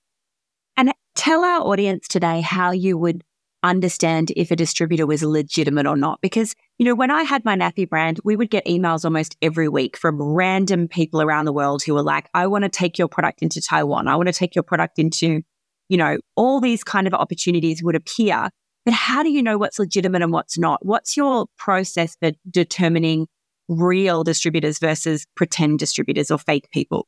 [0.76, 3.24] And tell our audience today how you would
[3.70, 6.20] understand if a distributor was legitimate or not.
[6.22, 9.70] Because, you know, when I had my nappy brand, we would get emails almost every
[9.70, 13.08] week from random people around the world who were like, I want to take your
[13.08, 14.08] product into Taiwan.
[14.08, 15.42] I want to take your product into,
[15.90, 18.50] you know, all these kind of opportunities would appear.
[18.86, 20.86] But how do you know what's legitimate and what's not?
[20.86, 23.28] What's your process for determining
[23.68, 27.08] real distributors versus pretend distributors or fake people?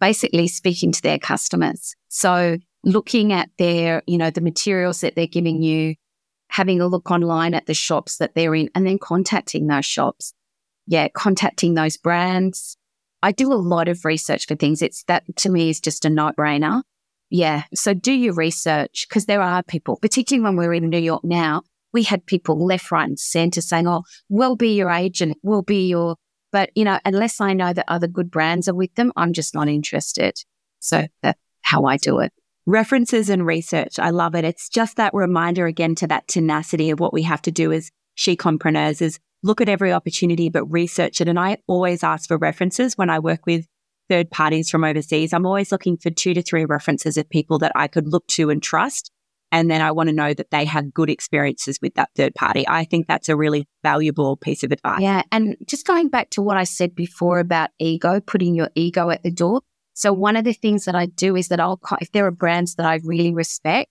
[0.00, 1.94] Basically, speaking to their customers.
[2.08, 5.94] So, looking at their, you know, the materials that they're giving you,
[6.48, 10.32] having a look online at the shops that they're in, and then contacting those shops.
[10.86, 12.76] Yeah, contacting those brands.
[13.22, 14.82] I do a lot of research for things.
[14.82, 16.82] It's that to me is just a no brainer.
[17.30, 17.64] Yeah.
[17.74, 21.62] So do your research because there are people, particularly when we're in New York now,
[21.92, 25.88] we had people left, right, and center saying, Oh, we'll be your agent, we'll be
[25.88, 26.16] your,
[26.52, 29.54] but you know, unless I know that other good brands are with them, I'm just
[29.54, 30.34] not interested.
[30.80, 32.32] So that's how I do it.
[32.66, 33.98] References and research.
[33.98, 34.44] I love it.
[34.44, 37.90] It's just that reminder again to that tenacity of what we have to do as
[38.14, 41.28] she compreneurs is look at every opportunity, but research it.
[41.28, 43.66] And I always ask for references when I work with
[44.08, 47.72] third parties from overseas, I'm always looking for two to three references of people that
[47.74, 49.10] I could look to and trust.
[49.52, 52.66] And then I want to know that they have good experiences with that third party.
[52.66, 55.00] I think that's a really valuable piece of advice.
[55.00, 55.22] Yeah.
[55.30, 59.22] And just going back to what I said before about ego, putting your ego at
[59.22, 59.60] the door.
[59.94, 62.74] So one of the things that I do is that I'll, if there are brands
[62.74, 63.90] that I really respect,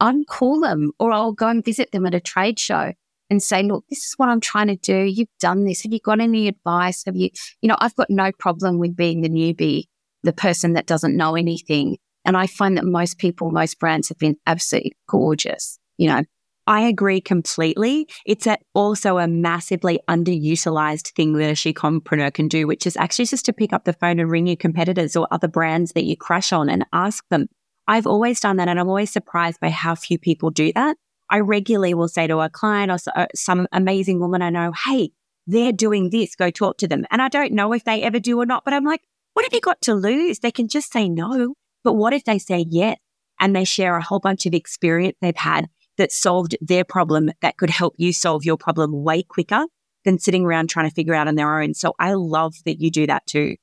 [0.00, 2.92] I'll call them or I'll go and visit them at a trade show
[3.28, 5.02] and say, look, this is what I'm trying to do.
[5.02, 5.82] You've done this.
[5.82, 7.04] Have you got any advice?
[7.06, 9.84] Have you, you know, I've got no problem with being the newbie,
[10.22, 11.98] the person that doesn't know anything.
[12.24, 16.22] And I find that most people, most brands have been absolutely gorgeous, you know.
[16.66, 18.08] I agree completely.
[18.24, 23.26] It's a, also a massively underutilized thing that a she-compreneur can do, which is actually
[23.26, 26.16] just to pick up the phone and ring your competitors or other brands that you
[26.16, 27.48] crush on and ask them.
[27.88, 30.96] I've always done that and I'm always surprised by how few people do that.
[31.30, 35.10] I regularly will say to a client or uh, some amazing woman I know, Hey,
[35.46, 36.36] they're doing this.
[36.36, 37.04] Go talk to them.
[37.10, 39.02] And I don't know if they ever do or not, but I'm like,
[39.32, 40.38] what have you got to lose?
[40.38, 41.54] They can just say no.
[41.82, 42.98] But what if they say yes?
[43.42, 47.56] and they share a whole bunch of experience they've had that solved their problem that
[47.56, 49.66] could help you solve your problem way quicker
[50.04, 51.74] than sitting around trying to figure out on their own.
[51.74, 53.56] So I love that you do that too.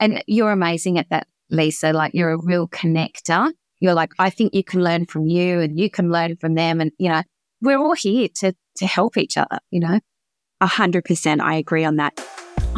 [0.00, 1.92] And you're amazing at that, Lisa.
[1.92, 3.52] Like you're a real connector.
[3.80, 6.80] You're like, I think you can learn from you and you can learn from them.
[6.80, 7.22] And, you know,
[7.60, 10.00] we're all here to, to help each other, you know?
[10.60, 11.42] A hundred percent.
[11.42, 12.18] I agree on that.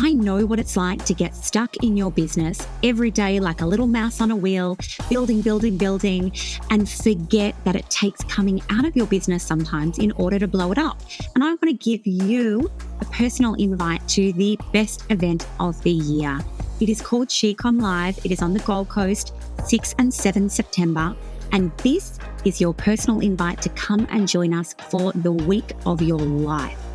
[0.00, 3.66] I know what it's like to get stuck in your business every day like a
[3.66, 4.78] little mouse on a wheel,
[5.10, 6.32] building, building, building,
[6.70, 10.70] and forget that it takes coming out of your business sometimes in order to blow
[10.70, 11.00] it up.
[11.34, 12.70] And I want to give you
[13.00, 16.38] a personal invite to the best event of the year.
[16.78, 18.24] It is called SheCom Live.
[18.24, 19.34] It is on the Gold Coast,
[19.66, 21.16] 6 and 7 September.
[21.50, 26.00] And this is your personal invite to come and join us for the week of
[26.00, 26.87] your life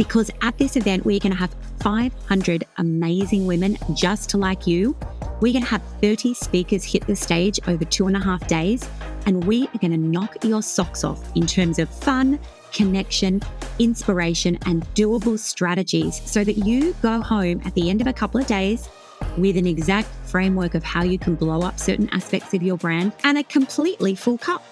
[0.00, 4.96] because at this event, we're going to have 500 amazing women just like you.
[5.42, 8.88] We're going to have 30 speakers hit the stage over two and a half days,
[9.26, 12.40] and we are going to knock your socks off in terms of fun,
[12.72, 13.42] connection,
[13.78, 18.40] inspiration, and doable strategies so that you go home at the end of a couple
[18.40, 18.88] of days
[19.36, 23.12] with an exact framework of how you can blow up certain aspects of your brand
[23.24, 24.64] and a completely full cup.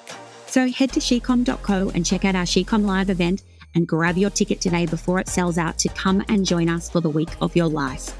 [0.47, 3.43] So head to shecom.co and check out our Shecom Live event
[3.75, 7.01] and grab your ticket today before it sells out to come and join us for
[7.01, 8.15] the week of your life.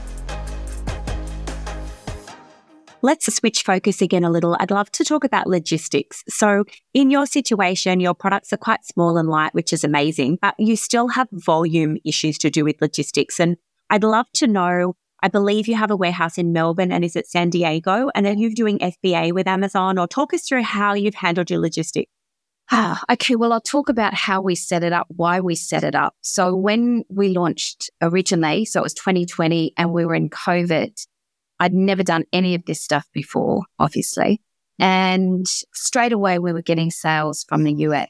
[3.01, 4.57] Let's switch focus again a little.
[4.59, 6.25] I'd love to talk about logistics.
[6.29, 10.55] So, in your situation, your products are quite small and light, which is amazing, but
[10.59, 13.39] you still have volume issues to do with logistics.
[13.39, 13.57] And
[13.89, 17.27] I'd love to know I believe you have a warehouse in Melbourne and is it
[17.27, 18.09] San Diego?
[18.15, 21.59] And are you doing FBA with Amazon or talk us through how you've handled your
[21.59, 22.11] logistics?
[22.71, 23.35] Ah, okay.
[23.35, 26.15] Well, I'll talk about how we set it up, why we set it up.
[26.21, 31.07] So when we launched originally, so it was 2020 and we were in COVID,
[31.61, 34.43] I'd never done any of this stuff before, obviously.
[34.79, 38.09] And straight away we were getting sales from the US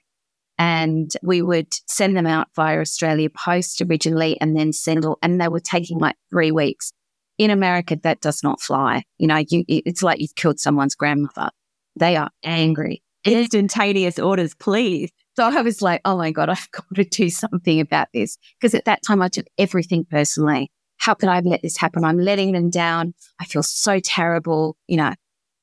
[0.58, 5.48] and we would send them out via Australia Post originally and then send, and they
[5.48, 6.92] were taking like three weeks.
[7.38, 9.04] In America, that does not fly.
[9.18, 11.50] You know, you, it's like you've killed someone's grandmother.
[11.94, 13.02] They are angry
[13.32, 15.10] instantaneous orders, please.
[15.36, 18.38] So I was like, oh my God, I've got to do something about this.
[18.60, 20.70] Because at that time, I took everything personally.
[20.96, 22.04] How could I let this happen?
[22.04, 23.14] I'm letting them down.
[23.40, 25.14] I feel so terrible, you know.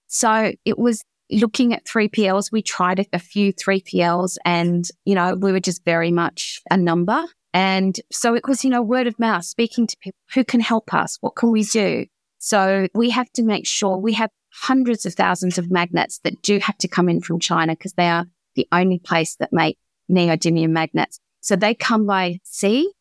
[0.08, 2.52] So it was looking at 3PLs.
[2.52, 7.26] We tried a few 3PLs and, you know, we were just very much a number.
[7.54, 10.94] And so it was, you know, word of mouth, speaking to people who can help
[10.94, 11.18] us.
[11.22, 12.06] What can we do?
[12.46, 16.60] So we have to make sure we have hundreds of thousands of magnets that do
[16.60, 19.80] have to come in from China because they are the only place that make
[20.12, 21.20] neodymium magnets.
[21.42, 22.94] So they come by sea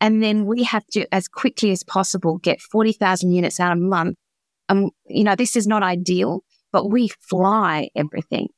[0.00, 4.16] and then we have to, as quickly as possible, get 40,000 units out a month.
[4.70, 6.42] And, you know, this is not ideal,
[6.72, 8.48] but we fly everything.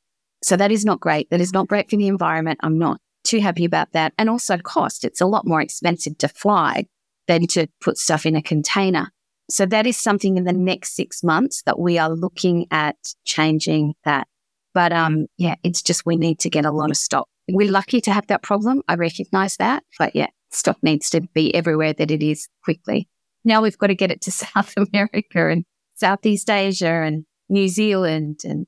[0.45, 1.29] So that is not great.
[1.31, 2.61] That is not great for the environment.
[2.63, 4.13] I'm not too happy about that.
[4.17, 5.05] And also cost.
[5.05, 6.87] It's a lot more expensive to fly
[7.27, 9.13] than to put stuff in a container.
[9.51, 13.95] So that is something in the next six months that we are looking at changing
[14.05, 14.29] that.
[14.75, 17.29] But um, yeah, it's just we need to get a lot of stock.
[17.49, 18.83] We're lucky to have that problem.
[18.89, 19.85] I recognize that.
[19.99, 23.09] But yeah, stock needs to be everywhere that it is quickly.
[23.45, 28.41] Now we've got to get it to South America and Southeast Asia and New Zealand
[28.45, 28.67] and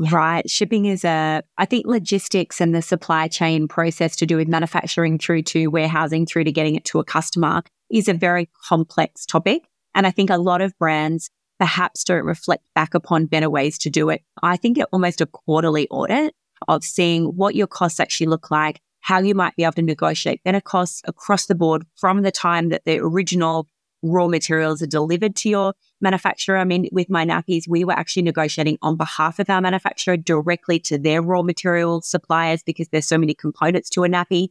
[0.00, 0.48] Right.
[0.48, 5.18] Shipping is a, I think logistics and the supply chain process to do with manufacturing
[5.18, 9.64] through to warehousing through to getting it to a customer is a very complex topic.
[9.94, 13.90] And I think a lot of brands perhaps don't reflect back upon better ways to
[13.90, 14.22] do it.
[14.42, 16.34] I think almost a quarterly audit
[16.68, 20.42] of seeing what your costs actually look like, how you might be able to negotiate
[20.42, 23.66] better costs across the board from the time that the original
[24.02, 26.56] raw materials are delivered to your manufacturer.
[26.56, 30.78] I mean, with my nappies, we were actually negotiating on behalf of our manufacturer directly
[30.80, 34.48] to their raw material suppliers because there's so many components to a nappy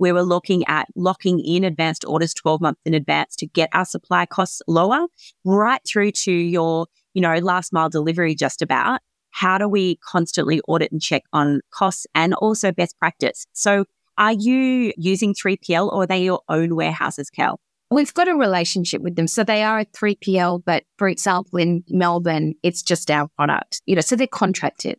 [0.00, 3.84] we were looking at locking in advanced orders 12 months in advance to get our
[3.84, 5.06] supply costs lower,
[5.44, 9.00] right through to your, you know, last mile delivery just about.
[9.30, 13.46] How do we constantly audit and check on costs and also best practice?
[13.52, 13.84] So
[14.18, 17.60] are you using 3PL or are they your own warehouses, Cal?
[17.92, 19.26] We've got a relationship with them.
[19.26, 23.96] So they are a 3PL, but for example, in Melbourne, it's just our product, you
[23.96, 24.98] know, so they're contracted.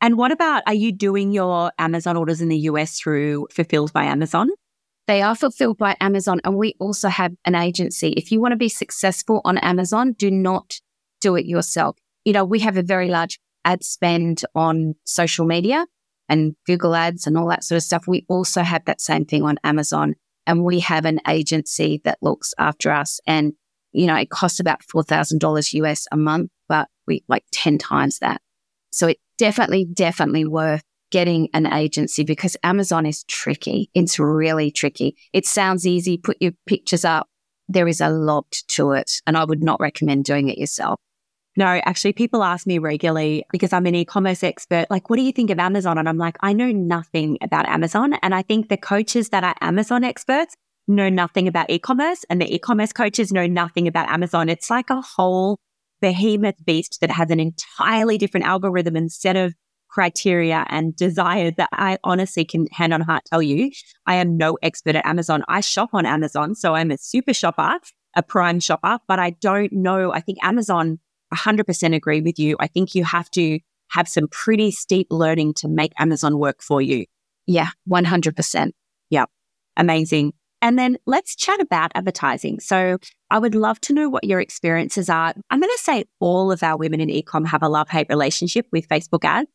[0.00, 4.04] And what about, are you doing your Amazon orders in the US through Fulfilled by
[4.04, 4.50] Amazon?
[5.06, 6.40] They are fulfilled by Amazon.
[6.44, 8.08] And we also have an agency.
[8.10, 10.80] If you want to be successful on Amazon, do not
[11.20, 11.96] do it yourself.
[12.24, 15.86] You know, we have a very large ad spend on social media
[16.28, 18.04] and Google ads and all that sort of stuff.
[18.06, 20.14] We also have that same thing on Amazon
[20.46, 23.20] and we have an agency that looks after us.
[23.26, 23.54] And,
[23.92, 28.40] you know, it costs about $4,000 US a month, but we like 10 times that.
[28.94, 33.90] So it definitely, definitely worth getting an agency because Amazon is tricky.
[33.94, 35.16] It's really tricky.
[35.32, 36.16] It sounds easy.
[36.16, 37.28] Put your pictures up.
[37.68, 39.10] There is a lot to it.
[39.26, 40.98] And I would not recommend doing it yourself.
[41.56, 45.22] No, actually, people ask me regularly because I'm an e commerce expert, like, what do
[45.22, 45.98] you think of Amazon?
[45.98, 48.14] And I'm like, I know nothing about Amazon.
[48.22, 50.56] And I think the coaches that are Amazon experts
[50.88, 54.48] know nothing about e commerce, and the e commerce coaches know nothing about Amazon.
[54.48, 55.58] It's like a whole
[56.00, 59.54] behemoth beast that has an entirely different algorithm and set of
[59.88, 63.70] criteria and desires that I honestly can hand on heart tell you.
[64.06, 65.44] I am no expert at Amazon.
[65.48, 66.56] I shop on Amazon.
[66.56, 67.78] So I'm a super shopper,
[68.16, 70.12] a prime shopper, but I don't know.
[70.12, 70.98] I think Amazon
[71.32, 72.56] 100% agree with you.
[72.58, 76.82] I think you have to have some pretty steep learning to make Amazon work for
[76.82, 77.06] you.
[77.46, 78.70] Yeah, 100%.
[79.10, 79.26] Yeah,
[79.76, 80.32] amazing.
[80.64, 82.58] And then let's chat about advertising.
[82.58, 82.96] So
[83.30, 85.34] I would love to know what your experiences are.
[85.50, 88.66] I'm going to say all of our women in ecom have a love hate relationship
[88.72, 89.50] with Facebook ads.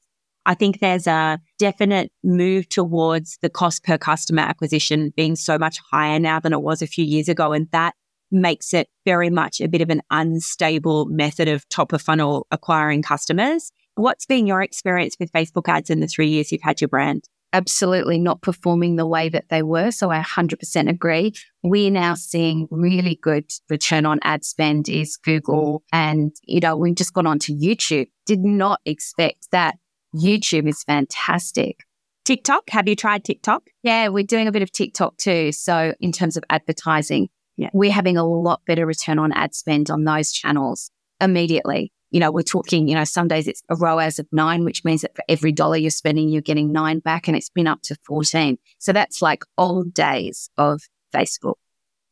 [0.45, 5.80] I think there's a definite move towards the cost per customer acquisition being so much
[5.91, 7.53] higher now than it was a few years ago.
[7.53, 7.95] And that
[8.30, 13.01] makes it very much a bit of an unstable method of top of funnel acquiring
[13.01, 13.72] customers.
[13.95, 17.24] What's been your experience with Facebook ads in the three years you've had your brand?
[17.52, 19.91] Absolutely not performing the way that they were.
[19.91, 21.34] So I 100% agree.
[21.64, 25.84] We're now seeing really good return on ad spend is Google.
[25.93, 25.97] Mm.
[25.97, 28.08] And, you know, we've just gone on to YouTube.
[28.26, 29.78] Did not expect that.
[30.16, 31.78] YouTube is fantastic.
[32.26, 33.64] TikTok, have you tried TikTok?
[33.82, 35.52] Yeah, we're doing a bit of TikTok too.
[35.52, 37.70] So in terms of advertising, yeah.
[37.74, 41.91] we're having a lot better return on ad spend on those channels immediately.
[42.12, 45.01] You know, we're talking, you know, some days it's a ROAS of nine, which means
[45.01, 47.95] that for every dollar you're spending, you're getting nine back and it's been up to
[48.05, 48.57] 14.
[48.80, 50.82] So that's like old days of
[51.14, 51.55] Facebook.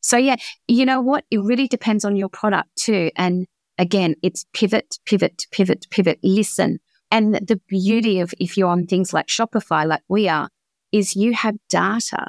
[0.00, 0.36] So yeah,
[0.66, 1.24] you know what?
[1.30, 3.10] It really depends on your product too.
[3.16, 3.46] And
[3.76, 6.78] again, it's pivot, pivot, pivot, pivot, listen.
[7.10, 10.48] And the beauty of if you're on things like Shopify, like we are,
[10.92, 12.28] is you have data.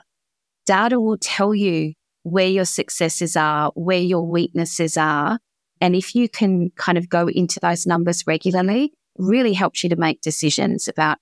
[0.66, 1.94] Data will tell you
[2.24, 5.40] where your successes are, where your weaknesses are.
[5.82, 9.96] And if you can kind of go into those numbers regularly, really helps you to
[9.96, 11.18] make decisions about,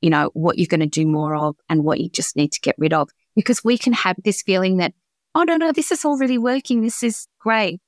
[0.00, 2.60] you know, what you're going to do more of and what you just need to
[2.60, 3.10] get rid of.
[3.36, 4.94] Because we can have this feeling that,
[5.34, 6.82] oh, no, no, this is all really working.
[6.82, 7.80] This is great.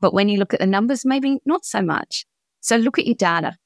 [0.00, 2.24] But when you look at the numbers, maybe not so much.
[2.60, 3.56] So look at your data.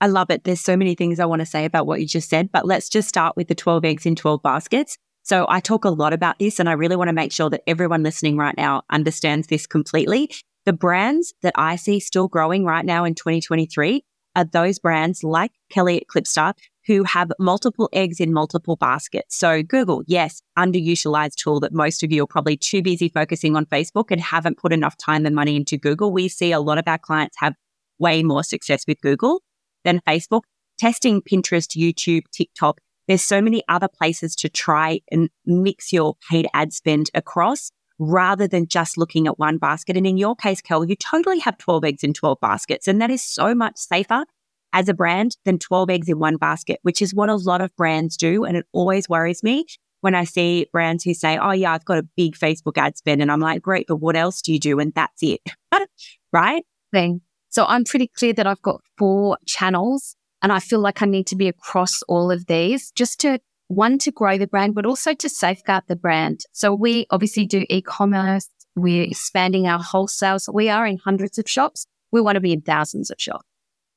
[0.00, 0.44] I love it.
[0.44, 2.88] There's so many things I want to say about what you just said, but let's
[2.88, 4.98] just start with the 12 eggs in 12 baskets.
[5.22, 7.62] So I talk a lot about this and I really want to make sure that
[7.66, 10.30] everyone listening right now understands this completely.
[10.66, 14.04] The brands that I see still growing right now in 2023
[14.34, 16.54] are those brands like Kelly at Klipsta
[16.86, 19.36] who have multiple eggs in multiple baskets.
[19.36, 23.66] So Google, yes, underutilized tool that most of you are probably too busy focusing on
[23.66, 26.12] Facebook and haven't put enough time and money into Google.
[26.12, 27.54] We see a lot of our clients have
[27.98, 29.42] way more success with Google
[29.84, 30.42] than Facebook.
[30.78, 36.48] Testing Pinterest, YouTube, TikTok there's so many other places to try and mix your paid
[36.54, 39.96] ad spend across rather than just looking at one basket.
[39.96, 42.88] And in your case, Kel, you totally have 12 eggs in 12 baskets.
[42.88, 44.24] And that is so much safer
[44.72, 47.74] as a brand than 12 eggs in one basket, which is what a lot of
[47.76, 48.44] brands do.
[48.44, 49.64] And it always worries me
[50.00, 53.22] when I see brands who say, Oh, yeah, I've got a big Facebook ad spend.
[53.22, 54.78] And I'm like, Great, but what else do you do?
[54.78, 55.40] And that's it.
[56.32, 56.64] right?
[56.92, 57.22] Thing.
[57.48, 61.26] So I'm pretty clear that I've got four channels and I feel like I need
[61.28, 65.14] to be across all of these just to one, to grow the brand, but also
[65.14, 66.40] to safeguard the brand.
[66.52, 68.48] So we obviously do e-commerce.
[68.74, 70.38] We're expanding our wholesale.
[70.38, 71.86] So we are in hundreds of shops.
[72.12, 73.44] We want to be in thousands of shops.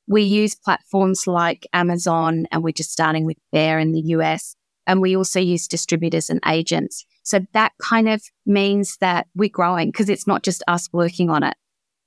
[0.06, 4.56] We use platforms like Amazon and we're just starting with Faire in the US.
[4.86, 7.04] And we also use distributors and agents.
[7.22, 11.44] So that kind of means that we're growing because it's not just us working on
[11.44, 11.54] it.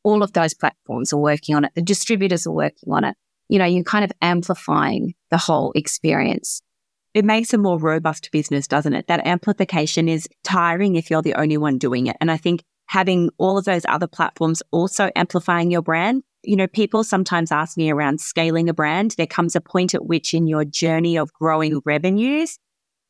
[0.04, 1.72] All of those platforms are working on it.
[1.76, 3.16] The distributors are working on it
[3.50, 6.62] you know, you're kind of amplifying the whole experience.
[7.14, 9.08] It makes a more robust business, doesn't it?
[9.08, 12.18] That amplification is tiring if you're the only one doing it.
[12.20, 16.24] And I think having all of those other platforms also amplifying your brand.
[16.44, 19.12] You know, people sometimes ask me around scaling a brand.
[19.18, 22.58] There comes a point at which in your journey of growing revenues,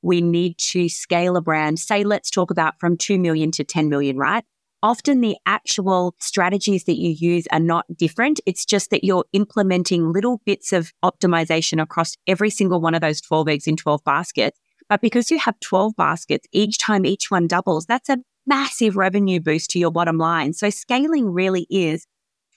[0.02, 1.80] we need to scale a brand.
[1.80, 4.44] Say, let's talk about from 2 million to 10 million, right?
[4.84, 8.40] Often the actual strategies that you use are not different.
[8.46, 13.22] It's just that you're implementing little bits of optimization across every single one of those
[13.22, 14.60] 12 eggs in 12 baskets.
[14.90, 19.40] But because you have 12 baskets, each time each one doubles, that's a massive revenue
[19.40, 20.52] boost to your bottom line.
[20.52, 22.06] So scaling really is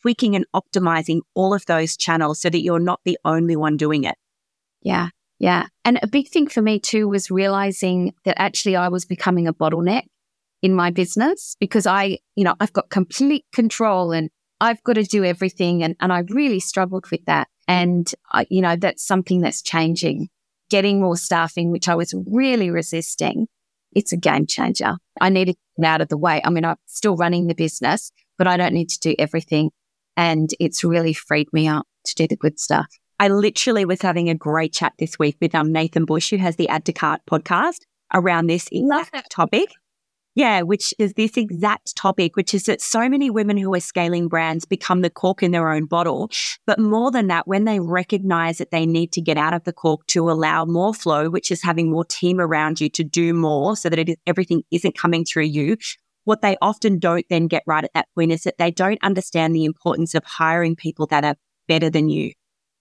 [0.02, 4.02] tweaking and optimizing all of those channels so that you're not the only one doing
[4.02, 4.16] it.
[4.82, 5.10] Yeah.
[5.38, 5.66] Yeah.
[5.84, 9.54] And a big thing for me too was realizing that actually I was becoming a
[9.54, 10.04] bottleneck
[10.66, 14.28] in my business because I, you know, I've got complete control and
[14.60, 15.84] I've got to do everything.
[15.84, 17.46] And, and I really struggled with that.
[17.68, 20.28] And, uh, you know, that's something that's changing.
[20.68, 23.46] Getting more staffing, which I was really resisting,
[23.94, 24.96] it's a game changer.
[25.20, 26.42] I needed to get out of the way.
[26.44, 29.70] I mean, I'm still running the business, but I don't need to do everything.
[30.16, 32.88] And it's really freed me up to do the good stuff.
[33.20, 36.56] I literally was having a great chat this week with um, Nathan Bush, who has
[36.56, 37.78] the Add to Cart podcast
[38.12, 39.68] around this exact topic.
[40.36, 44.28] Yeah, which is this exact topic, which is that so many women who are scaling
[44.28, 46.30] brands become the cork in their own bottle.
[46.66, 49.72] But more than that, when they recognize that they need to get out of the
[49.72, 53.76] cork to allow more flow, which is having more team around you to do more
[53.76, 55.78] so that is, everything isn't coming through you.
[56.24, 59.54] What they often don't then get right at that point is that they don't understand
[59.54, 62.32] the importance of hiring people that are better than you.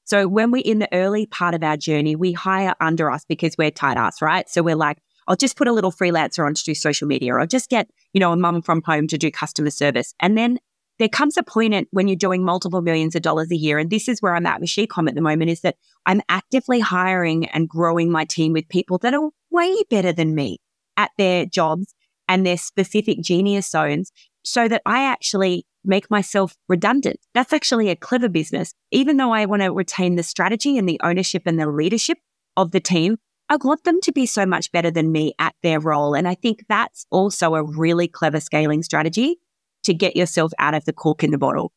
[0.03, 3.55] So when we're in the early part of our journey, we hire under us because
[3.57, 4.49] we're tight ass, right?
[4.49, 4.97] So we're like,
[5.27, 7.89] I'll just put a little freelancer on to do social media or I'll just get,
[8.13, 10.13] you know, a mum from home to do customer service.
[10.19, 10.59] And then
[10.97, 13.77] there comes a point at when you're doing multiple millions of dollars a year.
[13.77, 16.79] And this is where I'm at with SheCom at the moment is that I'm actively
[16.79, 20.59] hiring and growing my team with people that are way better than me
[20.95, 21.93] at their jobs
[22.27, 24.11] and their specific genius zones
[24.43, 27.19] so that I actually make myself redundant.
[27.33, 28.73] That's actually a clever business.
[28.91, 32.17] Even though I want to retain the strategy and the ownership and the leadership
[32.57, 33.17] of the team,
[33.49, 36.15] I want them to be so much better than me at their role.
[36.15, 39.37] And I think that's also a really clever scaling strategy
[39.83, 41.71] to get yourself out of the cork in the bottle.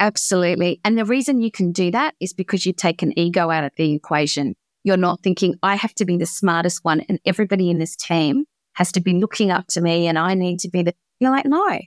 [0.00, 0.80] Absolutely.
[0.84, 3.72] And the reason you can do that is because you take an ego out of
[3.76, 4.54] the equation.
[4.84, 8.44] You're not thinking, I have to be the smartest one and everybody in this team
[8.74, 11.46] has to be looking up to me and I need to be the, you're like,
[11.46, 11.80] no,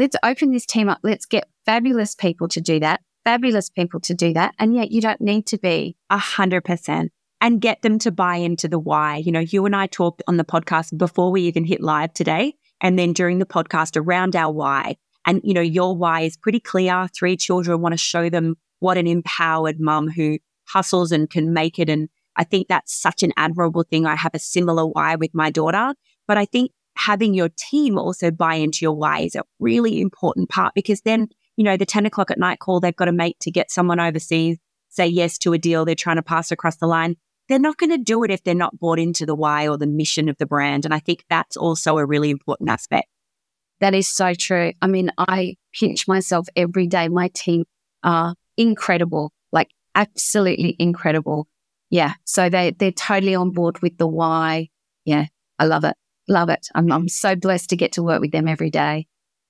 [0.00, 0.98] let's open this team up.
[1.04, 4.56] Let's get fabulous people to do that, fabulous people to do that.
[4.58, 7.12] And yet you don't need to be a hundred percent
[7.44, 9.18] and get them to buy into the why.
[9.18, 12.54] You know, you and I talked on the podcast before we even hit live today.
[12.80, 14.96] And then during the podcast around our why.
[15.26, 17.06] And, you know, your why is pretty clear.
[17.14, 21.78] Three children want to show them what an empowered mum who hustles and can make
[21.78, 21.90] it.
[21.90, 24.06] And I think that's such an admirable thing.
[24.06, 25.92] I have a similar why with my daughter,
[26.26, 30.48] but I think having your team also buy into your why is a really important
[30.48, 31.28] part because then,
[31.58, 34.00] you know, the 10 o'clock at night call they've got to make to get someone
[34.00, 34.56] overseas
[34.88, 37.16] say yes to a deal they're trying to pass across the line
[37.48, 39.86] they're not going to do it if they're not bought into the why or the
[39.86, 40.84] mission of the brand.
[40.84, 43.08] And I think that's also a really important aspect.
[43.80, 44.72] That is so true.
[44.80, 47.08] I mean, I pinch myself every day.
[47.08, 47.64] My team
[48.02, 51.48] are incredible, like absolutely incredible.
[51.90, 52.14] Yeah.
[52.24, 54.68] So they, they're totally on board with the why.
[55.04, 55.26] Yeah.
[55.58, 55.96] I love it.
[56.28, 56.68] Love it.
[56.74, 59.06] I'm, I'm so blessed to get to work with them every day.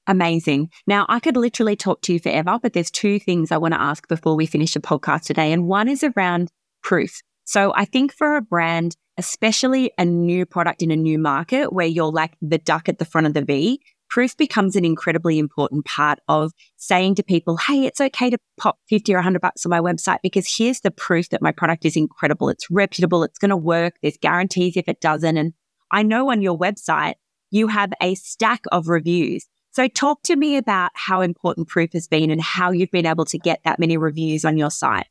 [0.06, 0.70] Amazing.
[0.86, 3.80] Now, I could literally talk to you forever, but there's two things I want to
[3.80, 5.52] ask before we finish the podcast today.
[5.52, 6.50] And one is around
[6.82, 7.22] proof.
[7.44, 11.86] So I think for a brand, especially a new product in a new market where
[11.86, 15.84] you're like the duck at the front of the V, proof becomes an incredibly important
[15.84, 19.70] part of saying to people, Hey, it's okay to pop 50 or 100 bucks on
[19.70, 22.48] my website because here's the proof that my product is incredible.
[22.48, 23.24] It's reputable.
[23.24, 23.94] It's going to work.
[24.02, 25.36] There's guarantees if it doesn't.
[25.36, 25.52] And
[25.90, 27.14] I know on your website,
[27.50, 29.46] you have a stack of reviews.
[29.72, 33.24] So talk to me about how important proof has been and how you've been able
[33.26, 35.06] to get that many reviews on your site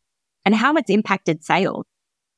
[0.45, 1.85] and how it's impacted sales.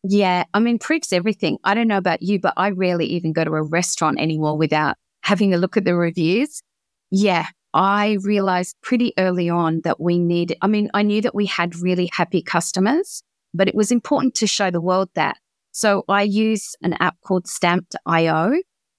[0.07, 0.43] Yeah.
[0.53, 1.57] I mean, proof's everything.
[1.63, 4.97] I don't know about you, but I rarely even go to a restaurant anymore without
[5.21, 6.61] having a look at the reviews.
[7.09, 7.47] Yeah.
[7.73, 11.75] I realized pretty early on that we need, I mean, I knew that we had
[11.75, 15.37] really happy customers, but it was important to show the world that.
[15.71, 18.53] So I use an app called Stamped.io.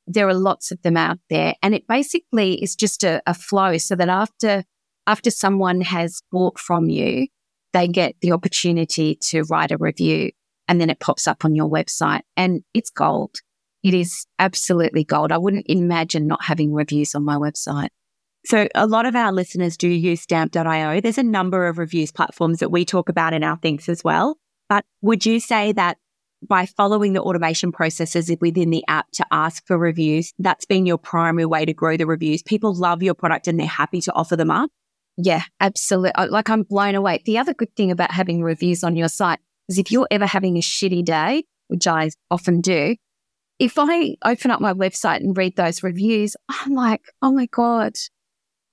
[0.09, 3.79] There are lots of them out there and it basically is just a, a flow
[3.79, 4.65] so that after,
[5.07, 7.29] after someone has bought from you,
[7.73, 10.33] they get the opportunity to write a review
[10.69, 13.37] and then it pops up on your website and it's gold.
[13.83, 15.33] It is absolutely gold.
[15.33, 17.89] I wouldn't imagine not having reviews on my website.
[18.45, 21.01] So a lot of our listeners do use stamp.io.
[21.01, 24.39] There's a number of reviews platforms that we talk about in our things as well.
[24.69, 25.99] But would you say that
[26.47, 30.99] by following the automation processes within the app to ask for reviews, that's been your
[30.99, 32.43] primary way to grow the reviews?
[32.43, 34.71] People love your product and they're happy to offer them up.
[35.17, 36.29] Yeah, absolutely.
[36.29, 37.23] Like I'm blown away.
[37.25, 40.57] The other good thing about having reviews on your site is if you're ever having
[40.57, 42.97] a shitty day, which I often do,
[43.59, 47.95] if I open up my website and read those reviews, I'm like, oh my God,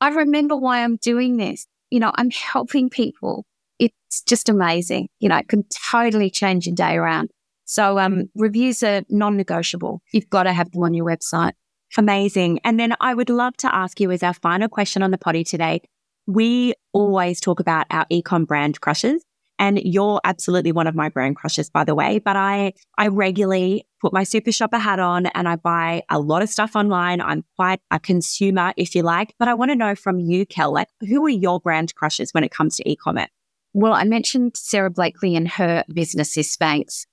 [0.01, 1.65] I remember why I'm doing this.
[1.89, 3.45] You know, I'm helping people.
[3.79, 5.07] It's just amazing.
[5.19, 7.29] You know, it can totally change your day around.
[7.65, 10.01] So, um, reviews are non negotiable.
[10.11, 11.53] You've got to have them on your website.
[11.97, 12.59] Amazing.
[12.63, 15.43] And then I would love to ask you as our final question on the potty
[15.43, 15.81] today.
[16.25, 19.23] We always talk about our ecom brand crushes.
[19.63, 22.19] And you're absolutely one of my brand crushes, by the way.
[22.19, 26.41] But I, I regularly put my super shopper hat on and I buy a lot
[26.41, 27.21] of stuff online.
[27.21, 30.73] I'm quite a consumer, if you like, but I want to know from you, Kel,
[30.73, 33.29] like who are your brand crushes when it comes to e-commerce?
[33.71, 37.05] Well, I mentioned Sara Blakely and her business is Spanx.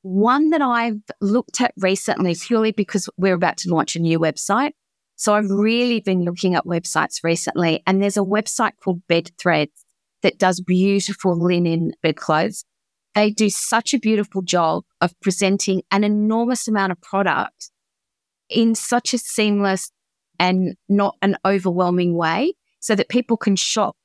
[0.00, 4.72] One that I've looked at recently purely because we're about to launch a new website.
[5.16, 9.84] So I've really been looking at websites recently and there's a website called Bed Threads
[10.22, 12.64] that does beautiful linen bedclothes.
[13.14, 17.70] They do such a beautiful job of presenting an enormous amount of product
[18.48, 19.90] in such a seamless
[20.38, 23.96] and not an overwhelming way so that people can shop,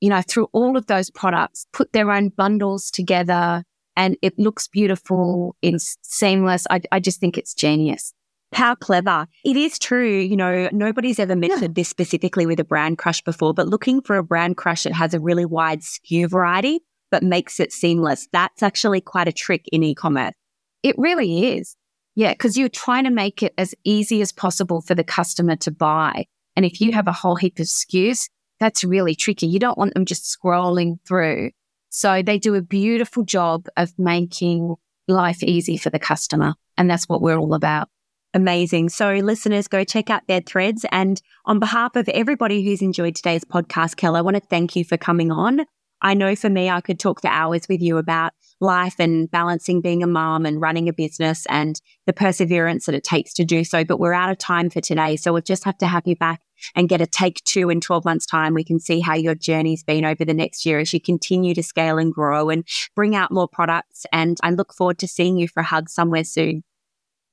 [0.00, 3.62] you know, through all of those products, put their own bundles together
[3.96, 5.54] and it looks beautiful.
[5.62, 6.66] It's seamless.
[6.70, 8.12] I, I just think it's genius.
[8.52, 9.26] How clever.
[9.44, 10.18] It is true.
[10.18, 11.82] You know, nobody's ever mentioned yeah.
[11.82, 15.14] this specifically with a brand crush before, but looking for a brand crush that has
[15.14, 16.80] a really wide SKU variety,
[17.10, 18.28] but makes it seamless.
[18.32, 20.34] That's actually quite a trick in e-commerce.
[20.82, 21.76] It really is.
[22.14, 22.34] Yeah.
[22.34, 26.26] Cause you're trying to make it as easy as possible for the customer to buy.
[26.54, 28.28] And if you have a whole heap of SKUs,
[28.60, 29.46] that's really tricky.
[29.46, 31.50] You don't want them just scrolling through.
[31.88, 34.74] So they do a beautiful job of making
[35.08, 36.54] life easy for the customer.
[36.76, 37.88] And that's what we're all about.
[38.34, 38.88] Amazing.
[38.88, 40.86] So, listeners, go check out their threads.
[40.90, 44.84] And on behalf of everybody who's enjoyed today's podcast, Kel, I want to thank you
[44.84, 45.66] for coming on.
[46.00, 49.80] I know for me, I could talk for hours with you about life and balancing
[49.80, 53.64] being a mom and running a business and the perseverance that it takes to do
[53.64, 53.84] so.
[53.84, 55.16] But we're out of time for today.
[55.16, 56.40] So we'll just have to have you back
[56.74, 58.54] and get a take two in 12 months time.
[58.54, 61.62] We can see how your journey's been over the next year as you continue to
[61.62, 62.66] scale and grow and
[62.96, 64.06] bring out more products.
[64.12, 66.64] And I look forward to seeing you for a hug somewhere soon.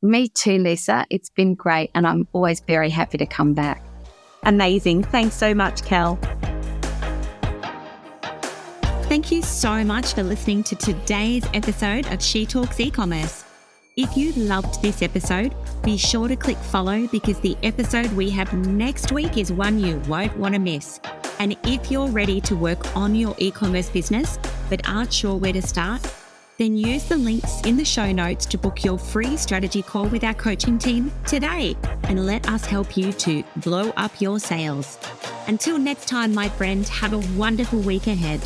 [0.02, 1.06] Me too, Lisa.
[1.10, 3.84] It's been great, and I'm always very happy to come back.
[4.44, 5.04] Amazing.
[5.04, 6.18] Thanks so much, Kel.
[9.10, 13.44] Thank you so much for listening to today's episode of She Talks E-commerce.
[13.98, 18.54] If you loved this episode, be sure to click follow because the episode we have
[18.54, 21.02] next week is one you won't want to miss.
[21.40, 24.40] And if you're ready to work on your e commerce business
[24.70, 26.02] but aren't sure where to start,
[26.60, 30.26] then use the links in the show notes to book your free strategy call with
[30.26, 35.00] our coaching team today and let us help you to blow up your sales.
[35.48, 38.42] Until next time, my friend, have a wonderful week ahead.